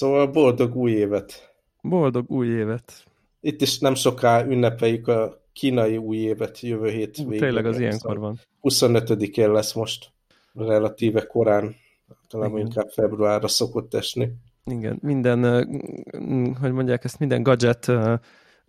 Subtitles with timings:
[0.00, 1.54] Szóval boldog új évet!
[1.82, 3.04] Boldog új évet!
[3.40, 7.38] Itt is nem soká ünnepeljük a kínai új évet jövő hét végén.
[7.38, 8.40] Tényleg az ilyenkor van.
[8.62, 10.12] 25-én lesz most
[10.54, 11.74] relatíve korán,
[12.28, 12.60] talán Igen.
[12.60, 14.32] inkább februárra szokott esni.
[14.64, 15.42] Igen, minden,
[16.60, 17.92] hogy mondják ezt, minden gadget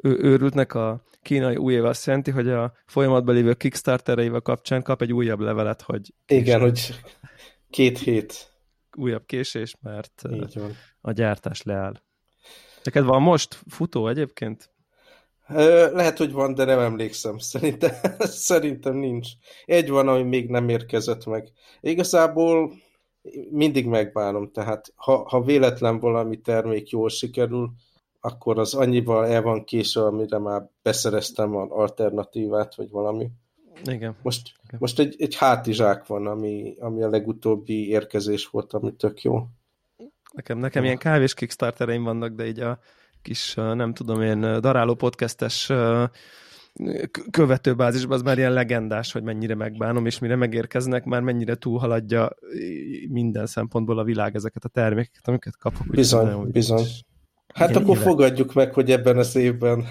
[0.03, 5.13] őrültnek a kínai új év azt jelenti, hogy a folyamatban lévő Kickstartereivel kapcsán kap egy
[5.13, 6.13] újabb levelet, hogy...
[6.27, 6.99] Igen, hogy
[7.69, 8.49] két hét.
[8.97, 10.21] Újabb késés, mert
[11.01, 12.01] a gyártás leáll.
[12.83, 14.69] Neked van most futó egyébként?
[15.93, 17.37] Lehet, hogy van, de nem emlékszem.
[17.37, 17.91] Szerintem,
[18.49, 19.27] szerintem nincs.
[19.65, 21.51] Egy van, ami még nem érkezett meg.
[21.81, 22.73] Igazából
[23.49, 27.71] mindig megbánom, tehát ha, ha véletlen valami termék jól sikerül,
[28.19, 33.29] akkor az annyival el van késve, amire már beszereztem az alternatívát, vagy valami.
[33.83, 34.15] Igen.
[34.21, 34.79] Most, Igen.
[34.79, 39.47] most egy, egy hátizsák van, ami, ami a legutóbbi érkezés volt, ami tök jó.
[40.31, 42.79] Nekem, nekem ilyen kávés kickstartereim vannak, de így a
[43.21, 45.71] kis, nem tudom én, daráló podcastes
[47.31, 52.29] követőbázisban az már ilyen legendás, hogy mennyire megbánom, és mire megérkeznek, már mennyire túlhaladja
[53.09, 55.87] minden szempontból a világ ezeket a termékeket, amiket kapok.
[55.87, 56.85] Bizony, nem, bizony.
[57.53, 58.05] Hát Igen, akkor éve.
[58.05, 59.85] fogadjuk meg, hogy ebben az évben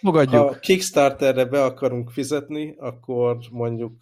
[0.00, 0.42] fogadjuk.
[0.48, 3.92] ha Kickstarterre be akarunk fizetni, akkor mondjuk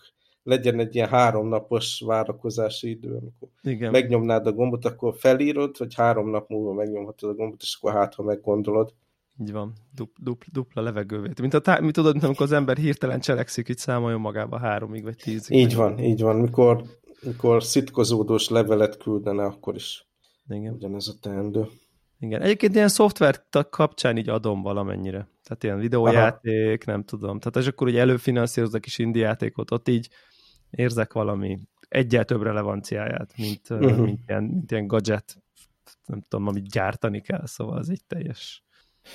[0.42, 3.90] legyen egy ilyen háromnapos várakozási idő, amikor Igen.
[3.90, 8.14] megnyomnád a gombot, akkor felírod, hogy három nap múlva megnyomhatod a gombot, és akkor hát,
[8.14, 8.94] ha meggondolod.
[9.40, 11.40] Így van, dupla, dupla, dupla levegővét.
[11.40, 15.16] Mint, a tá- mi tudod, amikor az ember hirtelen cselekszik, hogy számoljon magába háromig vagy
[15.16, 15.56] tízig.
[15.56, 16.36] Így van, így van.
[16.36, 16.82] Mikor,
[17.22, 20.06] mikor szitkozódós levelet küldene, akkor is
[20.48, 20.74] Igen.
[20.74, 21.66] ugyanez a teendő.
[22.18, 22.42] Igen.
[22.42, 25.28] Egyébként ilyen szoftver kapcsán így adom valamennyire.
[25.44, 26.92] Tehát ilyen videójáték, Aha.
[26.92, 27.38] nem tudom.
[27.38, 30.08] Tehát és akkor ugye előfinanszírozok is indie játékot, ott így
[30.72, 33.96] érzek valami egyel több relevanciáját, mint, uh-huh.
[33.96, 35.42] mint, ilyen, mint ilyen gadget,
[36.06, 38.62] nem tudom, amit gyártani kell, szóval az egy teljes...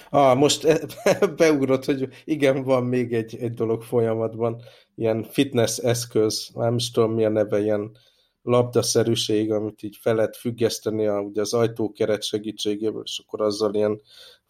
[0.10, 0.80] Ah, most e,
[1.38, 4.62] beugrott, hogy igen, van még egy, egy dolog folyamatban,
[4.96, 7.98] ilyen fitness eszköz, nem is tudom mi a neve, ilyen
[8.42, 14.02] labdaszerűség, amit így fel lehet függeszteni a, ugye az ajtókeret segítségével, és akkor azzal ilyen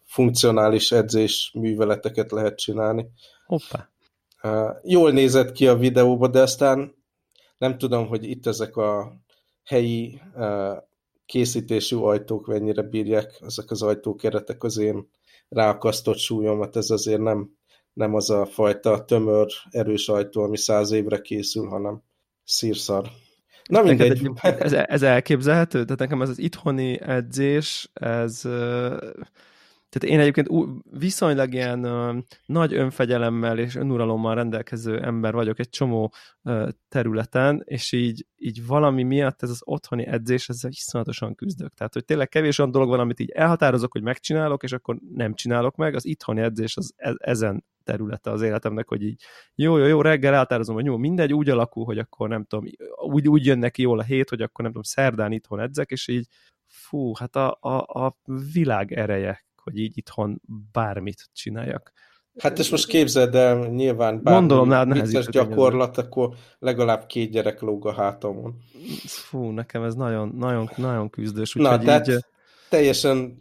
[0.04, 3.06] funkcionális edzés műveleteket lehet csinálni.
[3.46, 3.88] Hoppá.
[4.42, 6.97] Uh, jól nézett ki a videóba, de aztán
[7.58, 9.12] nem tudom, hogy itt ezek a
[9.64, 10.20] helyi
[11.26, 15.08] készítésű ajtók mennyire bírják ezek az ajtókeretek az én
[15.48, 17.50] ráakasztott súlyomat, ez azért nem,
[17.92, 22.02] nem az a fajta tömör, erős ajtó, ami száz évre készül, hanem
[22.44, 23.10] szírszar.
[23.68, 24.30] Na mindegy.
[24.42, 25.82] Ez, ez elképzelhető?
[25.84, 28.42] Tehát nekem ez az itthoni edzés, ez
[29.88, 31.80] tehát én egyébként viszonylag ilyen
[32.46, 36.12] nagy önfegyelemmel és önuralommal rendelkező ember vagyok egy csomó
[36.88, 41.74] területen, és így, így valami miatt ez az otthoni edzés, ezzel iszonyatosan küzdök.
[41.74, 45.34] Tehát, hogy tényleg kevés olyan dolog van, amit így elhatározok, hogy megcsinálok, és akkor nem
[45.34, 45.94] csinálok meg.
[45.94, 49.22] Az itthoni edzés az e ezen területe az életemnek, hogy így
[49.54, 52.64] jó, jó, jó, reggel elhatározom, hogy jó, mindegy, úgy alakul, hogy akkor nem tudom,
[52.96, 56.08] úgy, úgy jön neki jól a hét, hogy akkor nem tudom, szerdán itthon edzek, és
[56.08, 56.26] így
[56.66, 58.16] fú, hát a, a, a
[58.52, 60.40] világ ereje hogy így itthon
[60.72, 61.92] bármit csináljak.
[62.38, 67.60] Hát és most képzeld el, nyilván bármi Gondolom, nád vicces gyakorlat, akkor legalább két gyerek
[67.60, 68.56] lóg a hátamon.
[69.06, 71.52] Fú, nekem ez nagyon, nagyon, nagyon küzdős.
[71.52, 72.24] Na, tehát így...
[72.68, 73.36] teljesen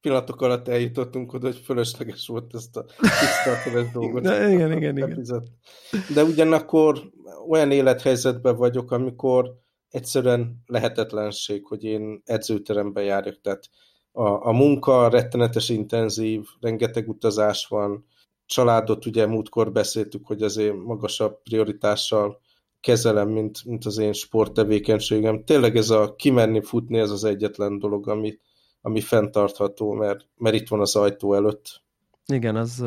[0.00, 4.22] pillanatok alatt eljutottunk oda, hogy fölösleges volt ezt a kickstarteres dolgot.
[4.22, 5.26] De igen, igen, igen.
[6.14, 7.10] De ugyanakkor
[7.48, 13.68] olyan élethelyzetben vagyok, amikor egyszerűen lehetetlenség, hogy én edzőteremben járjak, tehát
[14.12, 18.04] a, a munka rettenetes intenzív, rengeteg utazás van,
[18.46, 22.40] családot ugye múltkor beszéltük, hogy azért magasabb prioritással
[22.80, 25.44] kezelem, mint, mint az én sporttevékenységem.
[25.44, 28.38] Tényleg ez a kimenni, futni, ez az egyetlen dolog, ami,
[28.80, 31.82] ami fenntartható, mert, mert itt van az ajtó előtt.
[32.26, 32.84] Igen, az,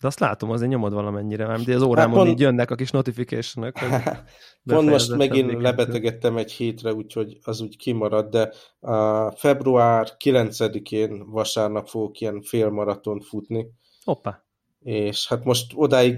[0.00, 2.90] de azt látom, azért nyomod valamennyire, mert az órámon hát pont, így jönnek a kis
[2.90, 3.72] notification
[4.64, 11.88] Pont most megint lebetegedtem egy hétre, úgyhogy az úgy kimarad, de a február 9-én vasárnap
[11.88, 13.66] fogok ilyen félmaratont futni.
[14.04, 14.44] Hoppá.
[14.80, 16.16] És hát most odáig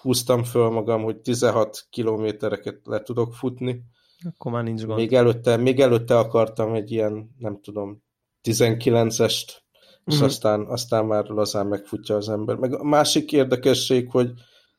[0.00, 3.82] húztam föl magam, hogy 16 kilométereket le tudok futni.
[4.34, 4.98] Akkor már nincs gond.
[4.98, 8.02] Még előtte, még előtte akartam egy ilyen, nem tudom,
[8.42, 9.48] 19-est
[10.10, 10.28] és uh-huh.
[10.28, 12.56] aztán, aztán már lazán megfutja az ember.
[12.56, 14.32] Meg a másik érdekesség, hogy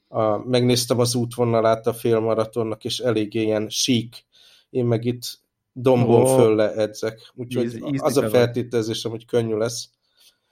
[0.07, 4.25] a, megnéztem az útvonalát a félmaratonnak, és eléggé ilyen sík.
[4.69, 5.39] Én meg itt
[5.73, 6.35] dombon oh.
[6.35, 7.31] föl edzek.
[7.35, 9.89] Úgyhogy Íz, az a feltételezésem, hogy könnyű lesz.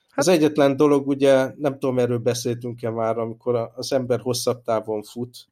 [0.10, 0.18] Hát...
[0.18, 5.48] Az egyetlen dolog, ugye, nem tudom, erről beszéltünk-e már, amikor az ember hosszabb távon fut,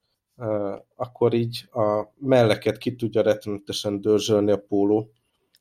[0.96, 5.12] akkor így a melleket ki tudja rettenetesen dörzsölni a póló.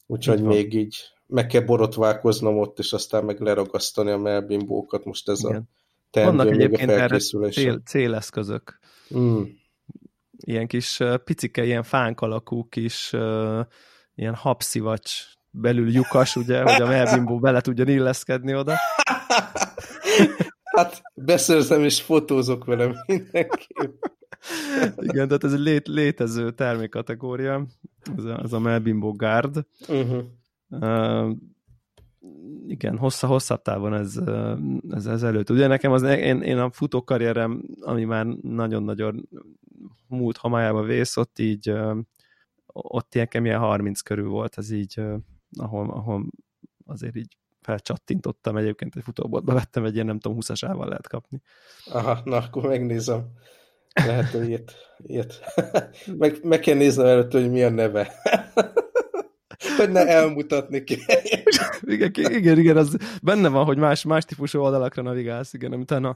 [0.06, 5.04] Úgyhogy még így meg kell borotválkoznom ott, és aztán meg leragasztani a melbimbókat.
[5.04, 5.56] Most ez Igen.
[5.56, 5.64] a
[6.10, 8.78] teendő Vannak egyébként erre cél, céleszközök.
[9.16, 9.42] Mm.
[10.36, 13.12] Ilyen kis picike, ilyen fánk alakú kis
[14.14, 18.74] ilyen habszivacs belül lyukas, ugye, hogy a melbimbó bele tudjon illeszkedni oda.
[20.64, 23.52] Hát beszerzem és fotózok vele mindenképp.
[24.96, 27.66] Igen, tehát ez egy lét, létező termékkategória,
[28.16, 29.66] ez a, ez a Melbimbo Guard.
[29.88, 30.24] Uh-huh.
[32.66, 34.16] Igen, hossza, hosszabb távon ez,
[34.90, 35.50] ez, ez előtt.
[35.50, 39.28] Ugye nekem az, én, én a futókarrierem, ami már nagyon-nagyon
[40.08, 41.72] múlt hamájába vész, ott így
[42.78, 45.00] ott nekem ilyen 30 körül volt, ez így,
[45.58, 46.26] ahol, ahol
[46.86, 51.42] azért így felcsattintottam egyébként egy futóboltba, vettem egy ilyen, nem tudom, 20-as ával lehet kapni.
[51.86, 53.26] Aha, na akkor megnézem.
[53.94, 55.40] Lehet, hogy ilyet, ilyet.
[56.18, 58.12] meg, meg kell néznem előtt, hogy mi a neve.
[59.76, 60.98] hogy ne elmutatni kell.
[61.94, 66.14] igen, igen, igen, az benne van, hogy más, más típusú oldalakra navigálsz, igen, utána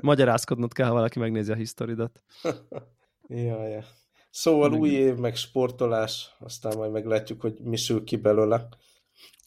[0.00, 2.22] magyarázkodnod kell, ha valaki megnézi a historidat.
[3.28, 3.84] Jaj,
[4.30, 8.68] Szóval új év, meg sportolás, aztán majd meglátjuk, hogy mi sül ki belőle.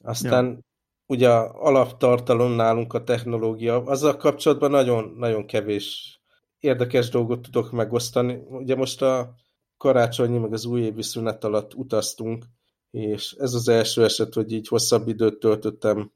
[0.01, 0.57] Aztán ja.
[1.05, 6.19] ugye alaptartalom nálunk a technológia, azzal kapcsolatban nagyon, nagyon kevés
[6.59, 8.39] érdekes dolgot tudok megosztani.
[8.49, 9.35] Ugye most a
[9.77, 12.45] karácsonyi, meg az újévi szünet alatt utaztunk,
[12.93, 16.11] és ez az első eset, hogy így hosszabb időt töltöttem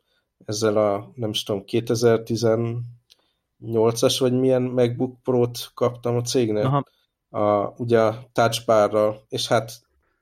[0.45, 6.65] ezzel a, nem is tudom, 2018-as, vagy milyen MacBook Pro-t kaptam a cégnél.
[6.65, 6.83] Aha.
[7.29, 9.71] A, ugye a touchbarra, és hát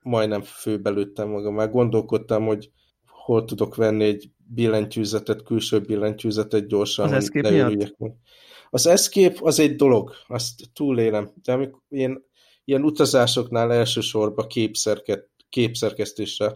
[0.01, 1.53] majdnem főbelőttem magam.
[1.53, 2.71] Már gondolkodtam, hogy
[3.07, 8.15] hol tudok venni egy billentyűzetet, külső billentyűzetet gyorsan, az hogy meg.
[8.69, 12.23] Az Escape az egy dolog, azt túlélem, de amikor én
[12.63, 16.51] ilyen utazásoknál elsősorban képszerket, képszerkesztésre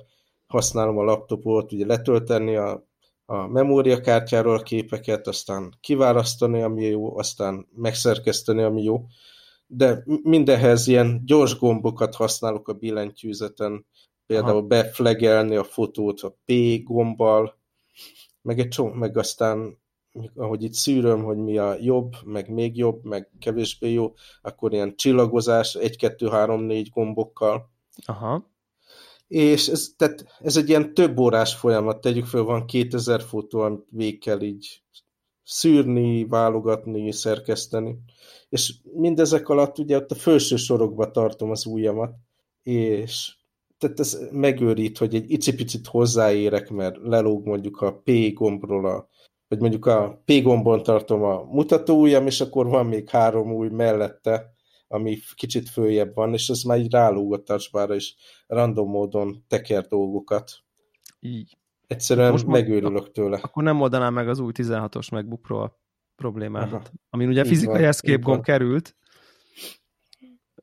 [0.47, 2.87] használom a laptopot, ugye letölteni a,
[3.25, 9.05] a memóriakártyáról a képeket, aztán kiválasztani, ami jó, aztán megszerkeszteni, ami jó,
[9.67, 13.85] de mindenhez ilyen gyors gombokat használok a billentyűzeten,
[14.25, 14.67] például Aha.
[14.67, 16.53] beflegelni a fotót a P
[16.83, 17.57] gombbal,
[18.41, 19.77] meg egy csomó, meg aztán
[20.35, 24.95] ahogy itt szűröm, hogy mi a jobb, meg még jobb, meg kevésbé jó, akkor ilyen
[24.95, 27.69] csillagozás, 1, 2, 3, 4 gombokkal.
[28.05, 28.47] Aha.
[29.29, 33.85] És ez, tehát ez egy ilyen több órás folyamat, tegyük fel, van 2000 fotó, amit
[33.89, 34.81] végig kell így
[35.43, 37.97] szűrni, válogatni, szerkeszteni.
[38.49, 42.13] És mindezek alatt ugye ott a felső sorokba tartom az ujjamat,
[42.63, 43.35] és
[43.77, 49.09] tehát ez megőrít, hogy egy icipicit hozzáérek, mert lelóg mondjuk a P gombról a
[49.47, 54.53] hogy mondjuk a P gombon tartom a mutatóujjam, és akkor van még három új mellette,
[54.91, 58.13] ami kicsit följebb van, és ez már így rálóg a touchbára, és
[58.47, 60.51] random módon teker dolgokat.
[61.19, 61.57] Így.
[61.87, 63.39] Egyszerűen Most megőrülök tőle.
[63.41, 65.79] Akkor nem oldanám meg az új 16-os MacBook Pro a
[66.15, 66.91] problémádat.
[67.09, 68.95] Amin ugye fizikai escape gomb került,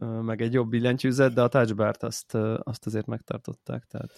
[0.00, 3.84] meg egy jobb billentyűzet, de a touchbart azt, azt azért megtartották.
[3.84, 4.10] Tehát...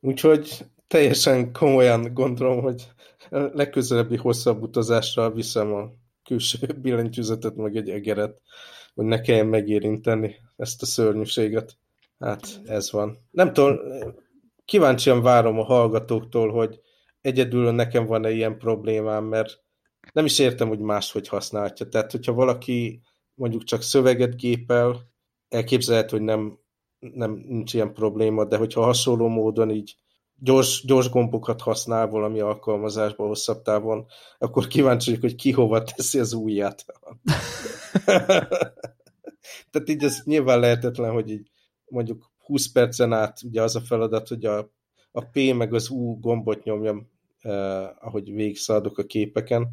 [0.00, 2.92] Úgyhogy teljesen komolyan gondolom, hogy
[3.30, 5.90] legközelebbi hosszabb utazásra viszem a
[6.22, 8.40] külső billentyűzetet, meg egy egeret,
[8.94, 11.78] hogy ne kelljen megérinteni ezt a szörnyűséget.
[12.18, 13.18] Hát ez van.
[13.30, 13.78] Nem tudom,
[14.64, 16.80] kíváncsian várom a hallgatóktól, hogy
[17.20, 19.62] egyedül nekem van-e ilyen problémám, mert
[20.12, 21.88] nem is értem, hogy máshogy használhatja.
[21.88, 23.00] Tehát, hogyha valaki
[23.34, 25.12] mondjuk csak szöveget gépel,
[25.48, 26.58] elképzelhet, hogy nem,
[26.98, 29.96] nem nincs ilyen probléma, de hogyha hasonló módon így
[30.44, 34.06] gyors, gyors gombokat használ valami alkalmazásban hosszabb távon,
[34.38, 36.84] akkor kíváncsi vagyok, hogy ki hova teszi az ujját.
[39.70, 41.50] Tehát így ez nyilván lehetetlen, hogy így
[41.84, 44.58] mondjuk 20 percen át ugye az a feladat, hogy a,
[45.12, 47.10] a P meg az U gombot nyomjam,
[47.40, 49.68] eh, ahogy végigszaladok a képeken.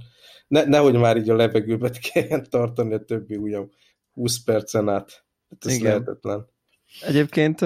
[0.47, 3.69] Ne, nehogy már így a levegőbe kelljen tartani a többi ujjam
[4.13, 5.25] 20 percen át.
[5.49, 5.91] Hát ez Igen.
[5.91, 6.50] lehetetlen.
[6.99, 7.59] Egyébként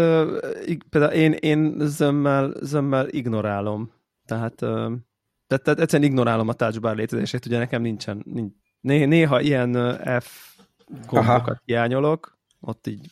[0.89, 3.91] például én, én zömmel, zömmel ignorálom.
[4.25, 4.55] Tehát,
[5.47, 9.73] tehát, tehát egyszerűen ignorálom a touchbar létezését, ugye nekem nincsen, nincs, néha ilyen
[10.19, 10.55] F
[11.07, 11.61] gombokat Aha.
[11.65, 13.09] hiányolok, ott így,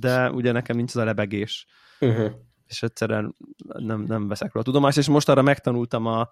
[0.00, 1.66] de ugye nekem nincs az a lebegés.
[2.00, 2.32] Uh-huh.
[2.66, 3.34] És egyszerűen
[3.66, 6.30] nem, nem veszek róla tudomást, és most arra megtanultam a,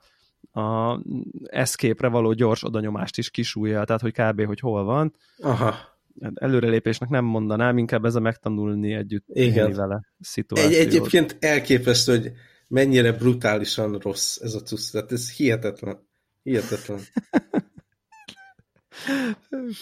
[0.60, 0.98] a
[1.44, 4.46] escape-re való gyors odanyomást is kisújjal, tehát hogy kb.
[4.46, 5.14] hogy hol van.
[5.38, 5.91] Aha
[6.34, 9.72] előrelépésnek nem mondanám, inkább ez a megtanulni együtt Igen.
[9.72, 10.72] vele szituációt.
[10.72, 12.32] Egy, egyébként elképesztő, hogy
[12.68, 14.90] mennyire brutálisan rossz ez a cusz.
[14.90, 16.08] Tehát ez hihetetlen.
[16.42, 17.00] Hihetetlen.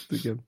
[0.09, 0.47] Igen.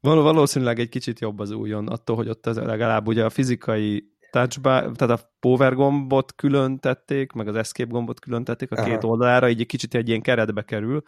[0.00, 4.12] Val valószínűleg egy kicsit jobb az újon, attól, hogy ott az legalább ugye a fizikai
[4.30, 8.84] touchbar, tehát a power gombot külön tették, meg az escape gombot külön tették a Aha.
[8.88, 11.02] két oldalára, így egy kicsit egy ilyen keretbe kerül,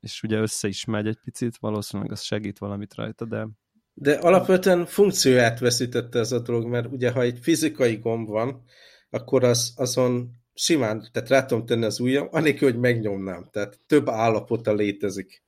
[0.00, 3.48] és ugye össze is megy egy picit, valószínűleg az segít valamit rajta, de...
[3.94, 8.62] De alapvetően funkcióját veszítette ez a dolog, mert ugye ha egy fizikai gomb van,
[9.10, 13.48] akkor az, azon simán, tehát rá tudom tenni az ujjam, anélkül, hogy megnyomnám.
[13.52, 15.42] Tehát több állapota létezik.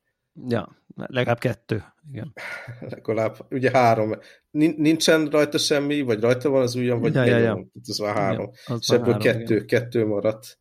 [0.47, 2.33] Ja, legalább kettő, igen.
[2.95, 4.15] Legalább, ugye három.
[4.51, 7.65] Nincsen rajta semmi, vagy rajta van az ujjam, vagy ja, ja, ja.
[7.87, 8.49] ez már három.
[8.67, 9.67] Ja, és ebből három, kettő, igen.
[9.67, 10.59] kettő maradt.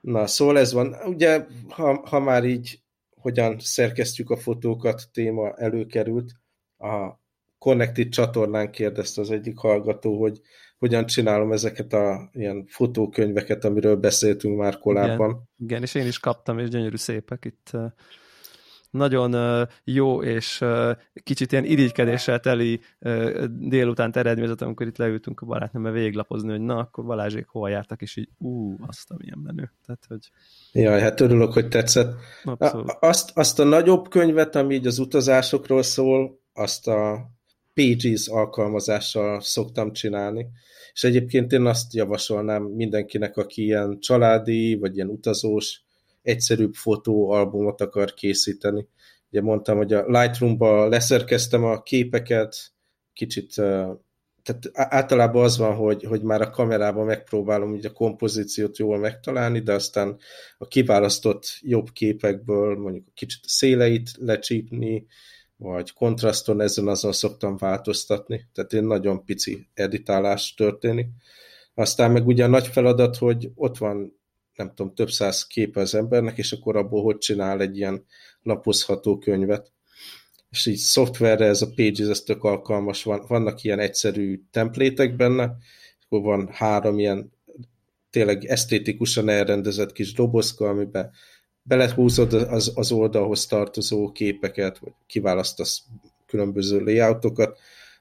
[0.00, 0.94] Na, szóval ez van.
[1.04, 2.82] Ugye, ha, ha már így
[3.20, 6.32] hogyan szerkesztjük a fotókat, téma előkerült,
[6.78, 7.18] a
[7.58, 10.40] Connected csatornán kérdezte az egyik hallgató, hogy
[10.78, 15.28] hogyan csinálom ezeket a ilyen fotókönyveket, amiről beszéltünk már korábban.
[15.30, 17.70] Igen, igen és én is kaptam, és gyönyörű szépek itt
[18.90, 20.64] nagyon jó és
[21.22, 22.80] kicsit ilyen irigykedéssel teli
[23.48, 28.16] délután eredményezett, amikor itt leültünk a barátnőmmel végiglapozni, hogy na, akkor Balázsék hol jártak, és
[28.16, 29.72] így ú, azt a milyen menő.
[29.86, 30.30] Tehát, hogy...
[30.72, 32.14] Jaj, hát örülök, hogy tetszett.
[32.44, 32.96] Abszolút.
[33.00, 37.30] Azt, azt a nagyobb könyvet, ami így az utazásokról szól, azt a
[37.74, 40.46] Pages alkalmazással szoktam csinálni.
[40.92, 45.82] És egyébként én azt javasolnám mindenkinek, aki ilyen családi, vagy ilyen utazós,
[46.22, 48.88] egyszerűbb fotóalbumot akar készíteni.
[49.30, 52.56] Ugye mondtam, hogy a Lightroom-ba leszerkeztem a képeket,
[53.12, 53.54] kicsit,
[54.42, 59.60] tehát általában az van, hogy, hogy már a kamerában megpróbálom ugye a kompozíciót jól megtalálni,
[59.60, 60.18] de aztán
[60.58, 65.06] a kiválasztott jobb képekből mondjuk kicsit a széleit lecsípni,
[65.56, 71.06] vagy kontraszton ezen azon szoktam változtatni, tehát én nagyon pici editálás történik.
[71.74, 74.19] Aztán meg ugye a nagy feladat, hogy ott van
[74.56, 78.04] nem tudom, több száz képe az embernek, és akkor abból hogy csinál egy ilyen
[78.42, 79.72] lapozható könyvet.
[80.50, 85.56] És így szoftverre ez a Pages, ez tök alkalmas, van, vannak ilyen egyszerű templétek benne,
[86.04, 87.32] akkor van három ilyen
[88.10, 91.10] tényleg esztétikusan elrendezett kis dobozka, amiben
[91.62, 95.82] belehúzod az, az oldalhoz tartozó képeket, vagy kiválasztasz
[96.26, 97.58] különböző layoutokat,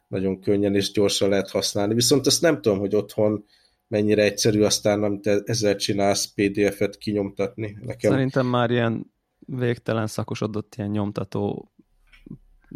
[0.08, 1.94] nagyon könnyen és gyorsan lehet használni.
[1.94, 3.46] Viszont azt nem tudom, hogy otthon
[3.90, 7.78] mennyire egyszerű aztán, amit e- ezzel csinálsz, PDF-et kinyomtatni.
[7.82, 8.12] Nekem...
[8.12, 11.72] Szerintem már ilyen végtelen szakosodott ilyen nyomtató,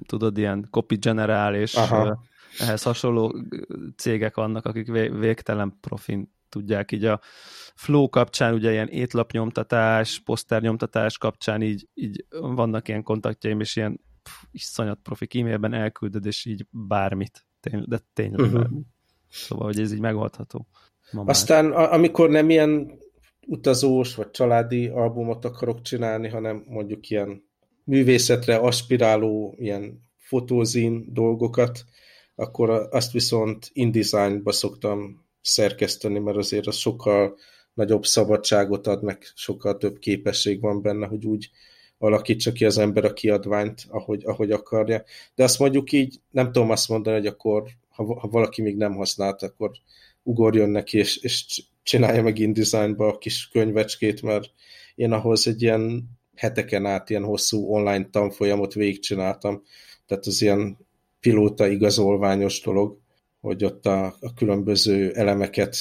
[0.06, 2.24] tudod, ilyen copy generál, és Aha.
[2.60, 3.36] ehhez hasonló
[3.96, 7.20] cégek vannak, akik végtelen profin tudják így a
[7.76, 14.44] flow kapcsán, ugye ilyen étlapnyomtatás, poszternyomtatás kapcsán így, így vannak ilyen kontaktjaim, és ilyen pff,
[14.52, 18.60] iszonyat profi e-mailben elküldöd, és így bármit, tény, de tényleg uh-huh.
[18.62, 18.88] bármit.
[19.30, 20.68] Szóval, hogy ez így megoldható.
[21.26, 23.00] Aztán a, amikor nem ilyen
[23.48, 27.44] utazós vagy családi albumot akarok csinálni, hanem mondjuk ilyen
[27.84, 31.84] művészetre aspiráló ilyen fotózin dolgokat,
[32.36, 37.38] akkor azt viszont InDesign-ba szoktam szerkeszteni, mert azért az sokkal
[37.74, 41.50] nagyobb szabadságot ad, meg sokkal több képesség van benne, hogy úgy
[41.98, 45.04] alakítsa ki az ember a kiadványt, ahogy, ahogy akarja.
[45.36, 48.96] De azt mondjuk így, nem tudom azt mondani, hogy akkor, ha, ha valaki még nem
[48.96, 49.72] használt, akkor
[50.24, 54.52] ugorjon neki, és, és csinálja meg InDesign-ba a kis könyvecskét, mert
[54.96, 59.64] én ahhoz egy ilyen heteken át ilyen hosszú online tanfolyamot végigcsináltam,
[60.06, 60.78] tehát az ilyen
[61.20, 63.00] pilóta igazolványos dolog,
[63.42, 65.76] hogy ott a, a különböző elemeket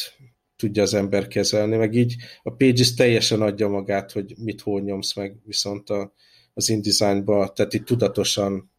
[0.57, 5.15] tudja az ember kezelni, meg így a Pages teljesen adja magát, hogy mit hol nyomsz
[5.15, 6.13] meg, viszont a,
[6.55, 8.71] az InDesign-ba, tehát itt tudatosan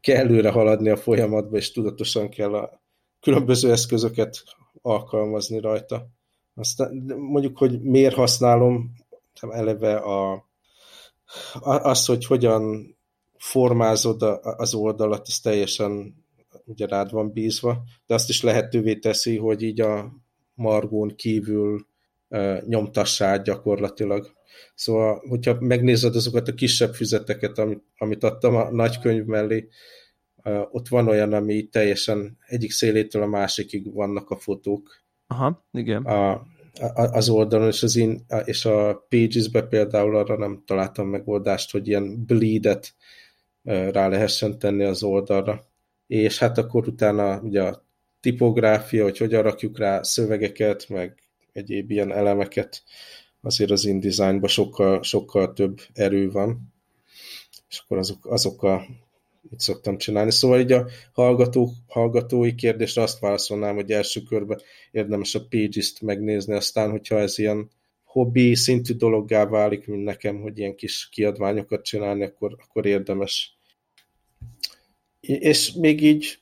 [0.00, 2.82] kell előre haladni a folyamatba, és tudatosan kell a
[3.20, 4.42] különböző eszközöket
[4.82, 6.06] alkalmazni rajta.
[6.54, 8.92] Aztán mondjuk, hogy miért használom
[9.40, 10.48] eleve a,
[11.60, 12.96] az, hogy hogyan
[13.38, 16.24] formázod az oldalat, ez teljesen
[16.64, 20.12] ugye rád van bízva, de azt is lehetővé teszi, hogy így a
[20.54, 21.86] margón kívül
[22.28, 24.34] e, nyomtassál gyakorlatilag.
[24.74, 29.68] Szóval, hogyha megnézed azokat a kisebb füzeteket, amit, amit adtam a nagykönyv mellé,
[30.70, 35.04] ott van olyan, ami teljesen egyik szélétől a másikig vannak a fotók.
[35.26, 36.04] Aha, igen.
[36.04, 36.46] A, a,
[36.94, 42.24] az oldalon, és, az in, és a Pages-be például arra nem találtam megoldást, hogy ilyen
[42.24, 42.94] bleed-et
[43.62, 45.64] rá lehessen tenni az oldalra.
[46.06, 47.84] És hát akkor utána ugye a
[48.20, 51.22] tipográfia, hogy hogyan rakjuk rá szövegeket, meg
[51.52, 52.82] egyéb ilyen elemeket,
[53.40, 56.74] azért az InDesign-ban sokkal, sokkal több erő van,
[57.68, 58.86] és akkor azok, azok a
[59.50, 60.32] mit szoktam csinálni.
[60.32, 64.60] Szóval így a hallgató, hallgatói kérdésre azt válaszolnám, hogy első körben
[64.90, 67.70] érdemes a Pages-t megnézni, aztán, hogyha ez ilyen
[68.04, 73.58] hobbi szintű dologgá válik, mint nekem, hogy ilyen kis kiadványokat csinálni, akkor, akkor érdemes.
[75.20, 76.38] És még így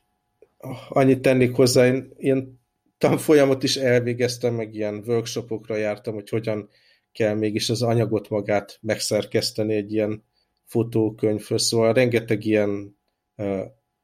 [0.89, 2.61] annyit tennék hozzá, én ilyen
[2.99, 6.69] tanfolyamot is elvégeztem, meg ilyen workshopokra jártam, hogy hogyan
[7.13, 10.25] kell mégis az anyagot magát megszerkeszteni egy ilyen
[10.65, 12.97] fotókönyvhöz, szóval rengeteg ilyen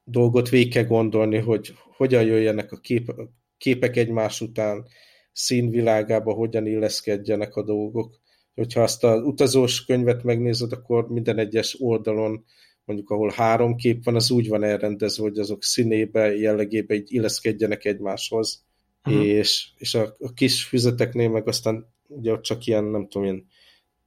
[0.04, 3.14] dolgot végig kell gondolni, hogy hogyan jöjjenek a kép,
[3.56, 4.86] képek egymás után,
[5.32, 8.20] színvilágába hogyan illeszkedjenek a dolgok.
[8.54, 12.44] Hogyha azt az utazós könyvet megnézed, akkor minden egyes oldalon,
[12.84, 17.84] mondjuk ahol három kép van, az úgy van elrendezve, hogy azok színébe, jellegébe így illeszkedjenek
[17.84, 18.64] egymáshoz.
[19.04, 19.24] Uh-huh.
[19.24, 23.46] És, és a, a kis füzeteknél meg aztán ugye ott csak ilyen, nem tudom, ilyen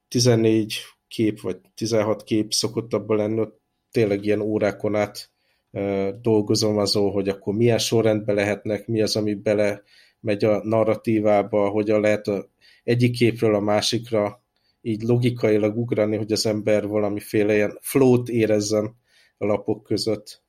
[0.08, 0.76] 14
[1.14, 5.32] kép, vagy 16 kép szokott abban lenni, ott tényleg ilyen órákon át
[6.22, 9.82] dolgozom azon, hogy akkor milyen sorrendben lehetnek, mi az, ami bele
[10.20, 12.50] megy a narratívába, hogyan lehet a
[12.84, 14.44] egyik képről a másikra
[14.82, 18.96] így logikailag ugrani, hogy az ember valamiféle ilyen flót érezzen
[19.38, 20.44] a lapok között,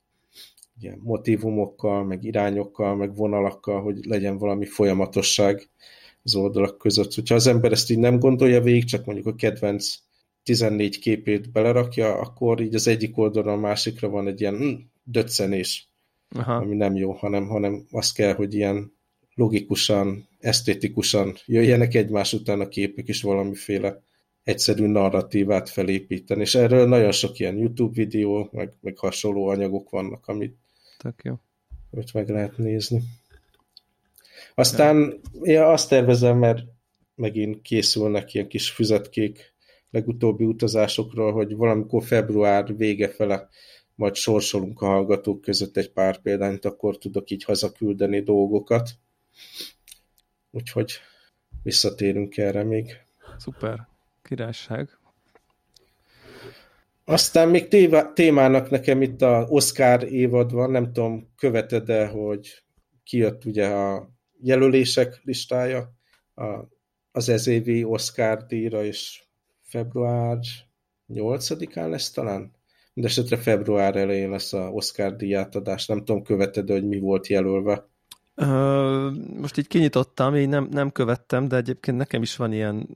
[0.79, 5.69] ilyen motivumokkal, meg irányokkal, meg vonalakkal, hogy legyen valami folyamatosság
[6.23, 7.13] az oldalak között.
[7.13, 10.04] Hogyha az ember ezt így nem gondolja végig, csak mondjuk a kedvenc
[10.45, 14.73] 14 képét belerakja, akkor így az egyik oldalon a másikra van egy ilyen hm,
[15.03, 15.89] döccenés,
[16.29, 16.53] Aha.
[16.53, 18.93] ami nem jó, hanem, hanem az kell, hogy ilyen
[19.33, 24.01] logikusan, esztétikusan jöjjenek egymás után a képek is valamiféle
[24.43, 30.27] egyszerű narratívát felépíteni, és erről nagyon sok ilyen YouTube videó, meg, meg hasonló anyagok vannak,
[30.27, 30.57] amit
[30.97, 31.39] Tök jó.
[31.91, 33.01] Hogy meg lehet nézni.
[34.55, 36.63] Aztán én azt tervezem, mert
[37.15, 39.54] megint készülnek ilyen kis füzetkék
[39.95, 43.49] legutóbbi utazásokról, hogy valamikor február vége fele
[43.95, 48.89] majd sorsolunk a hallgatók között egy pár példányt, akkor tudok így hazaküldeni dolgokat.
[50.51, 50.91] Úgyhogy
[51.63, 52.91] visszatérünk erre még.
[53.37, 53.87] Szuper,
[54.23, 54.89] királyság.
[57.05, 57.67] Aztán még
[58.13, 62.63] témának nekem itt a Oscar évad van, nem tudom, követed-e, hogy
[63.03, 64.09] kijött ugye a
[64.41, 65.93] jelölések listája
[66.35, 66.43] a,
[67.11, 69.24] az ezévi Oscar díjra, és
[69.75, 70.39] február
[71.13, 72.51] 8-án lesz talán?
[72.93, 75.85] Mindenesetre február elején lesz a Oscar díjátadás.
[75.85, 77.87] Nem tudom, követed hogy mi volt jelölve.
[78.35, 82.87] Uh, most így kinyitottam, így nem, nem követtem, de egyébként nekem is van ilyen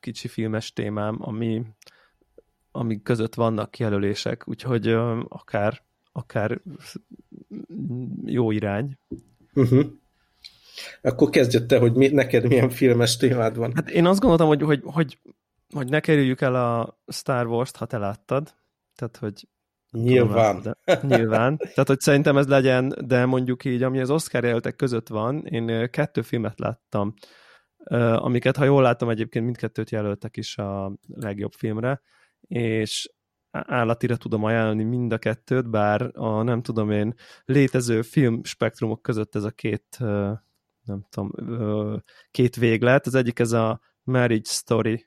[0.00, 1.62] kicsi filmes témám, ami,
[2.72, 6.60] ami között vannak jelölések, úgyhogy uh, akár, akár
[8.24, 8.98] jó irány.
[9.54, 9.84] Uh-huh.
[11.02, 13.72] Akkor kezdjed te, hogy mi, neked milyen filmes témád van.
[13.74, 15.18] Hát én azt gondoltam, hogy, hogy, hogy,
[15.74, 18.54] hogy ne kerüljük el a Star Wars-t, ha te láttad.
[18.94, 19.48] Tehát, hogy
[19.90, 20.56] Nyilván.
[20.56, 21.56] Tudom, de, nyilván.
[21.56, 25.90] Tehát, hogy szerintem ez legyen, de mondjuk így, ami az Oscar jelöltek között van, én
[25.90, 27.14] kettő filmet láttam,
[28.14, 32.02] amiket, ha jól látom, egyébként mindkettőt jelöltek is a legjobb filmre,
[32.40, 33.12] és
[33.50, 39.34] állatira tudom ajánlani mind a kettőt, bár a nem tudom én létező film spektrumok között
[39.34, 39.98] ez a két
[40.84, 41.30] nem tudom,
[42.30, 43.06] két véglet.
[43.06, 45.06] Az egyik ez a Marriage Story.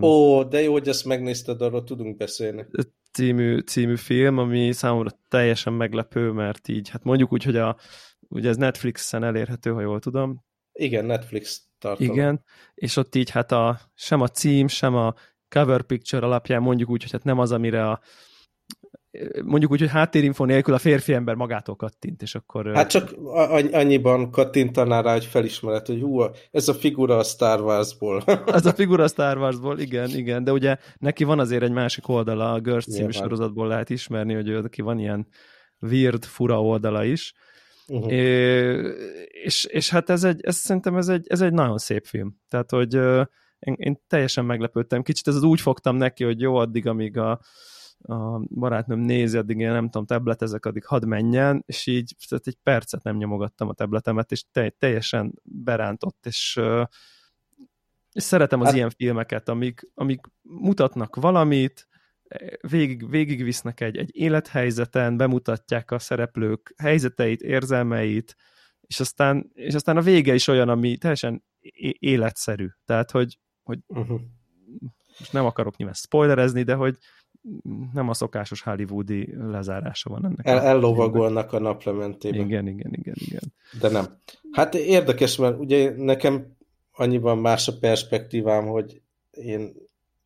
[0.00, 2.66] Ó, de jó, hogy ezt megnézted, arról tudunk beszélni
[3.12, 7.76] című, című film, ami számomra teljesen meglepő, mert így, hát mondjuk úgy, hogy a,
[8.28, 10.44] ugye ez Netflixen elérhető, ha jól tudom.
[10.72, 12.12] Igen, Netflix tartalom.
[12.12, 15.14] Igen, és ott így hát a, sem a cím, sem a
[15.48, 18.00] cover picture alapján mondjuk úgy, hogy hát nem az, amire a
[19.44, 22.74] mondjuk úgy, hogy háttérinfo nélkül a férfi ember magától kattint, és akkor...
[22.74, 23.14] Hát csak
[23.72, 28.22] annyiban kattintaná rá, hogy felismeret, hogy hú, ez a figura a Star Wars-ból.
[28.46, 32.08] ez a figura a Star Wars-ból, igen, igen, de ugye neki van azért egy másik
[32.08, 35.26] oldala, a Girls című sorozatból lehet ismerni, hogy ő, neki van ilyen
[35.80, 37.34] weird, fura oldala is,
[37.88, 38.12] uh-huh.
[38.12, 38.76] é,
[39.44, 42.36] és, és hát ez egy, ez, szerintem ez egy, ez egy nagyon szép film.
[42.48, 42.94] Tehát, hogy
[43.58, 45.02] én, én teljesen meglepődtem.
[45.02, 47.40] Kicsit ez az úgy fogtam neki, hogy jó, addig, amíg a
[48.02, 52.58] a barátnőm nézi, addig én nem tudom, tabletezek, addig hadd menjen, és így tehát egy
[52.62, 56.60] percet nem nyomogattam a tabletemet, és te, teljesen berántott, és,
[58.12, 58.76] és szeretem az hát...
[58.76, 61.88] ilyen filmeket, amik, amik mutatnak valamit,
[62.60, 68.36] végig, végigvisznek egy, egy élethelyzeten, bemutatják a szereplők helyzeteit, érzelmeit,
[68.80, 71.44] és aztán, és aztán a vége is olyan, ami teljesen
[71.98, 72.68] életszerű.
[72.84, 74.20] Tehát, hogy, hogy uh-huh.
[75.18, 76.98] most nem akarok nyilván spoilerezni, de hogy,
[77.92, 80.46] nem a szokásos hollywoodi lezárása van ennek.
[80.46, 82.40] El, ellovagolnak a naplementében.
[82.40, 83.52] Igen, igen, igen, igen.
[83.80, 84.06] De nem.
[84.50, 86.56] Hát érdekes, mert ugye nekem
[86.92, 89.72] annyiban más a perspektívám, hogy én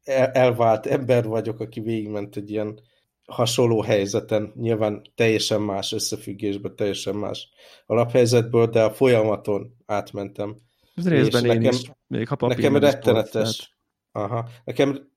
[0.05, 2.81] el, elvált ember vagyok, aki végigment egy ilyen
[3.27, 7.49] hasonló helyzeten, nyilván teljesen más összefüggésben, teljesen más
[7.87, 10.57] alaphelyzetből, de a folyamaton átmentem.
[10.95, 13.77] Ez részben én nekem, is, még ha Nekem rettenetes.
[14.13, 14.49] Aha.
[14.65, 15.13] Nekem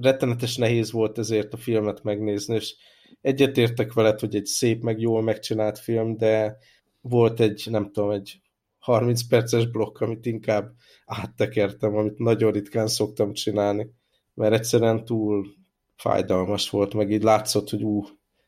[0.00, 2.74] rettenetes nehéz volt ezért a filmet megnézni, és
[3.20, 6.56] egyetértek veled, hogy egy szép, meg jól megcsinált film, de
[7.00, 8.40] volt egy, nem tudom, egy
[8.78, 10.72] 30 perces blokk, amit inkább
[11.04, 13.90] áttekertem, amit nagyon ritkán szoktam csinálni,
[14.34, 15.46] mert egyszerűen túl
[15.96, 18.04] fájdalmas volt, meg így látszott, hogy ú,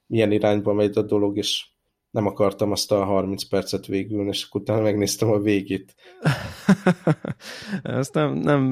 [0.07, 1.70] milyen irányba megy a dolog, és
[2.11, 5.95] nem akartam azt a 30 percet végülni, és utána megnéztem a végét.
[7.83, 8.63] ezt nem, nem,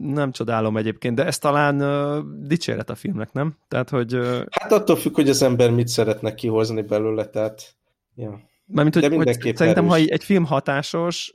[0.00, 3.56] nem csodálom egyébként, de ez talán uh, dicséret a filmnek, nem?
[3.68, 4.14] Tehát, hogy...
[4.14, 4.42] Uh...
[4.50, 7.74] Hát attól függ, hogy az ember mit szeretne kihozni belőle, tehát...
[8.14, 8.40] Ja.
[8.66, 11.34] Mármint, hogy, hogy szerintem, ha egy film hatásos,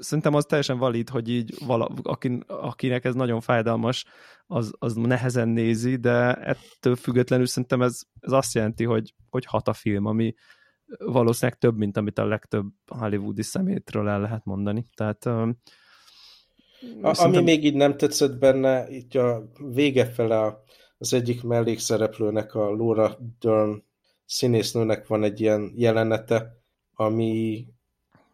[0.00, 4.04] szerintem az teljesen valid, hogy így vala, akin, akinek ez nagyon fájdalmas,
[4.46, 9.68] az, az nehezen nézi, de ettől függetlenül szerintem ez, ez azt jelenti, hogy, hogy hat
[9.68, 10.34] a film, ami
[10.98, 14.86] valószínűleg több, mint amit a legtöbb hollywoodi szemétről el lehet mondani.
[14.94, 15.60] Tehát um,
[17.02, 17.42] a, szerintem...
[17.42, 20.62] Ami még így nem tetszett benne, itt a vége fele
[20.98, 23.82] az egyik mellékszereplőnek, a Laura Dern
[24.26, 26.56] színésznőnek van egy ilyen jelenete,
[26.94, 27.64] ami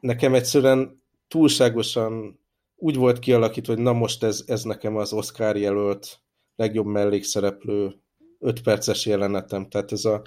[0.01, 2.41] nekem egyszerűen túlságosan
[2.77, 6.21] úgy volt kialakítva, hogy na most ez, ez nekem az Oscar jelölt
[6.57, 7.95] legjobb mellékszereplő
[8.39, 9.69] 5 perces jelenetem.
[9.69, 10.23] Tehát ez a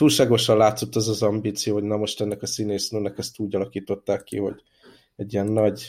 [0.00, 4.38] túlságosan látszott az az ambíció, hogy na most ennek a színésznőnek ezt úgy alakították ki,
[4.38, 4.62] hogy
[5.16, 5.82] egy ilyen nagy,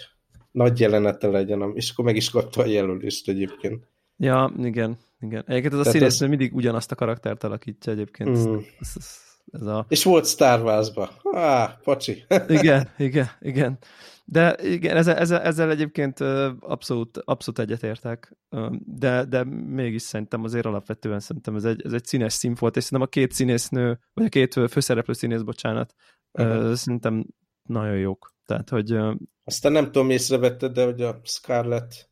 [0.51, 3.87] nagy jelenete legyen, és akkor meg is kapta a jelölést egyébként.
[4.17, 5.43] Ja, igen, igen.
[5.47, 6.31] Egyébként ez a színésznő ez...
[6.31, 8.29] mindig ugyanazt a karaktert alakítja egyébként.
[8.29, 8.57] Mm.
[8.79, 9.07] Ez, ez,
[9.51, 9.85] ez a...
[9.89, 11.11] És volt Star Wars-ba.
[11.31, 12.23] Á, pacsi.
[12.47, 13.77] igen, igen, igen.
[14.31, 16.19] De igen, ezzel, ezzel, ezzel egyébként
[16.59, 18.37] abszolút, abszolút egyetértek,
[18.79, 22.83] de, de mégis szerintem azért alapvetően szerintem ez egy, ez egy színes szín volt, és
[22.83, 25.95] szerintem a két színésznő, vagy a két főszereplő színész, bocsánat,
[26.31, 26.73] uh-huh.
[26.73, 27.25] szerintem
[27.63, 28.33] nagyon jók.
[28.45, 28.97] Tehát, hogy...
[29.43, 32.09] Aztán nem tudom, észrevetted, de hogy a Scarlett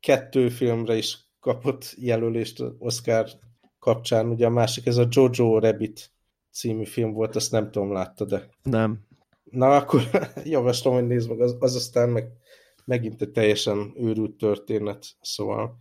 [0.00, 3.28] kettő filmre is kapott jelölést Oscar
[3.78, 4.28] kapcsán.
[4.28, 6.12] Ugye a másik, ez a Jojo Rabbit
[6.52, 8.48] című film volt, azt nem tudom, látta, de...
[8.62, 9.06] Nem,
[9.50, 10.02] Na, akkor
[10.44, 12.28] javaslom, hogy nézd meg, az, az aztán meg,
[12.84, 15.78] megint egy teljesen őrült történet, szóval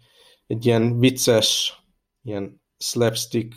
[0.48, 1.80] egy ilyen vicces,
[2.24, 3.56] ilyen slapstick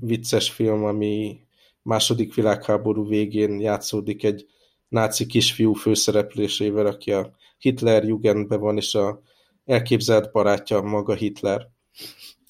[0.00, 1.40] vicces film, ami
[1.82, 4.46] második világháború végén játszódik egy
[4.88, 9.22] náci kisfiú főszereplésével, aki a Hitler Jugendben van, és a
[9.64, 11.68] elképzelt barátja maga Hitler.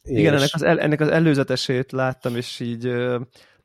[0.02, 0.38] Igen, és...
[0.40, 2.92] ennek, az el, ennek az előzetesét láttam, és így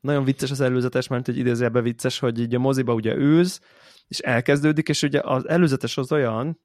[0.00, 3.60] nagyon vicces az előzetes, mert egy idézőjelben vicces, hogy így a moziba ugye őz,
[4.08, 6.60] és elkezdődik, és ugye az előzetes az olyan,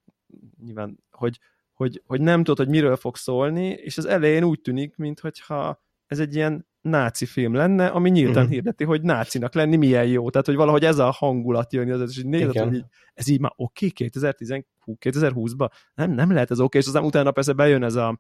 [0.64, 1.40] nyilván, hogy,
[1.74, 6.20] hogy, hogy nem tudod, hogy miről fog szólni, és az elején úgy tűnik, mintha ez
[6.20, 8.50] egy ilyen náci film lenne, ami nyíltan uh-huh.
[8.50, 10.30] hirdeti, hogy nácinak lenni milyen jó.
[10.30, 13.40] Tehát, hogy valahogy ez a hangulat jön, az, és így nézed, hogy így, ez így
[13.40, 15.70] már oké, okay, 2010, 2020-ban?
[15.94, 18.20] Nem, nem lehet ez oké, okay, és aztán utána persze bejön ez a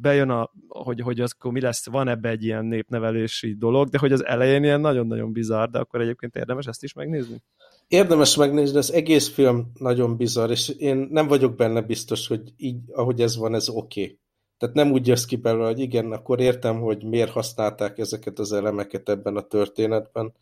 [0.00, 3.98] bejön, a, hogy, hogy az akkor mi lesz, van ebbe egy ilyen népnevelési dolog, de
[3.98, 7.42] hogy az elején ilyen nagyon-nagyon bizarr, de akkor egyébként érdemes ezt is megnézni?
[7.88, 12.78] Érdemes megnézni, az egész film nagyon bizarr, és én nem vagyok benne biztos, hogy így,
[12.92, 14.02] ahogy ez van, ez oké.
[14.02, 14.18] Okay.
[14.58, 18.52] Tehát nem úgy jössz ki belőle, hogy igen, akkor értem, hogy miért használták ezeket az
[18.52, 20.32] elemeket ebben a történetben.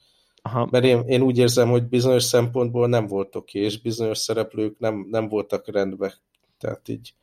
[0.43, 0.69] Aha.
[0.71, 4.79] Mert én, én úgy érzem, hogy bizonyos szempontból nem volt oké, okay, és bizonyos szereplők
[4.79, 6.13] nem, nem voltak rendben.
[6.59, 7.15] Tehát így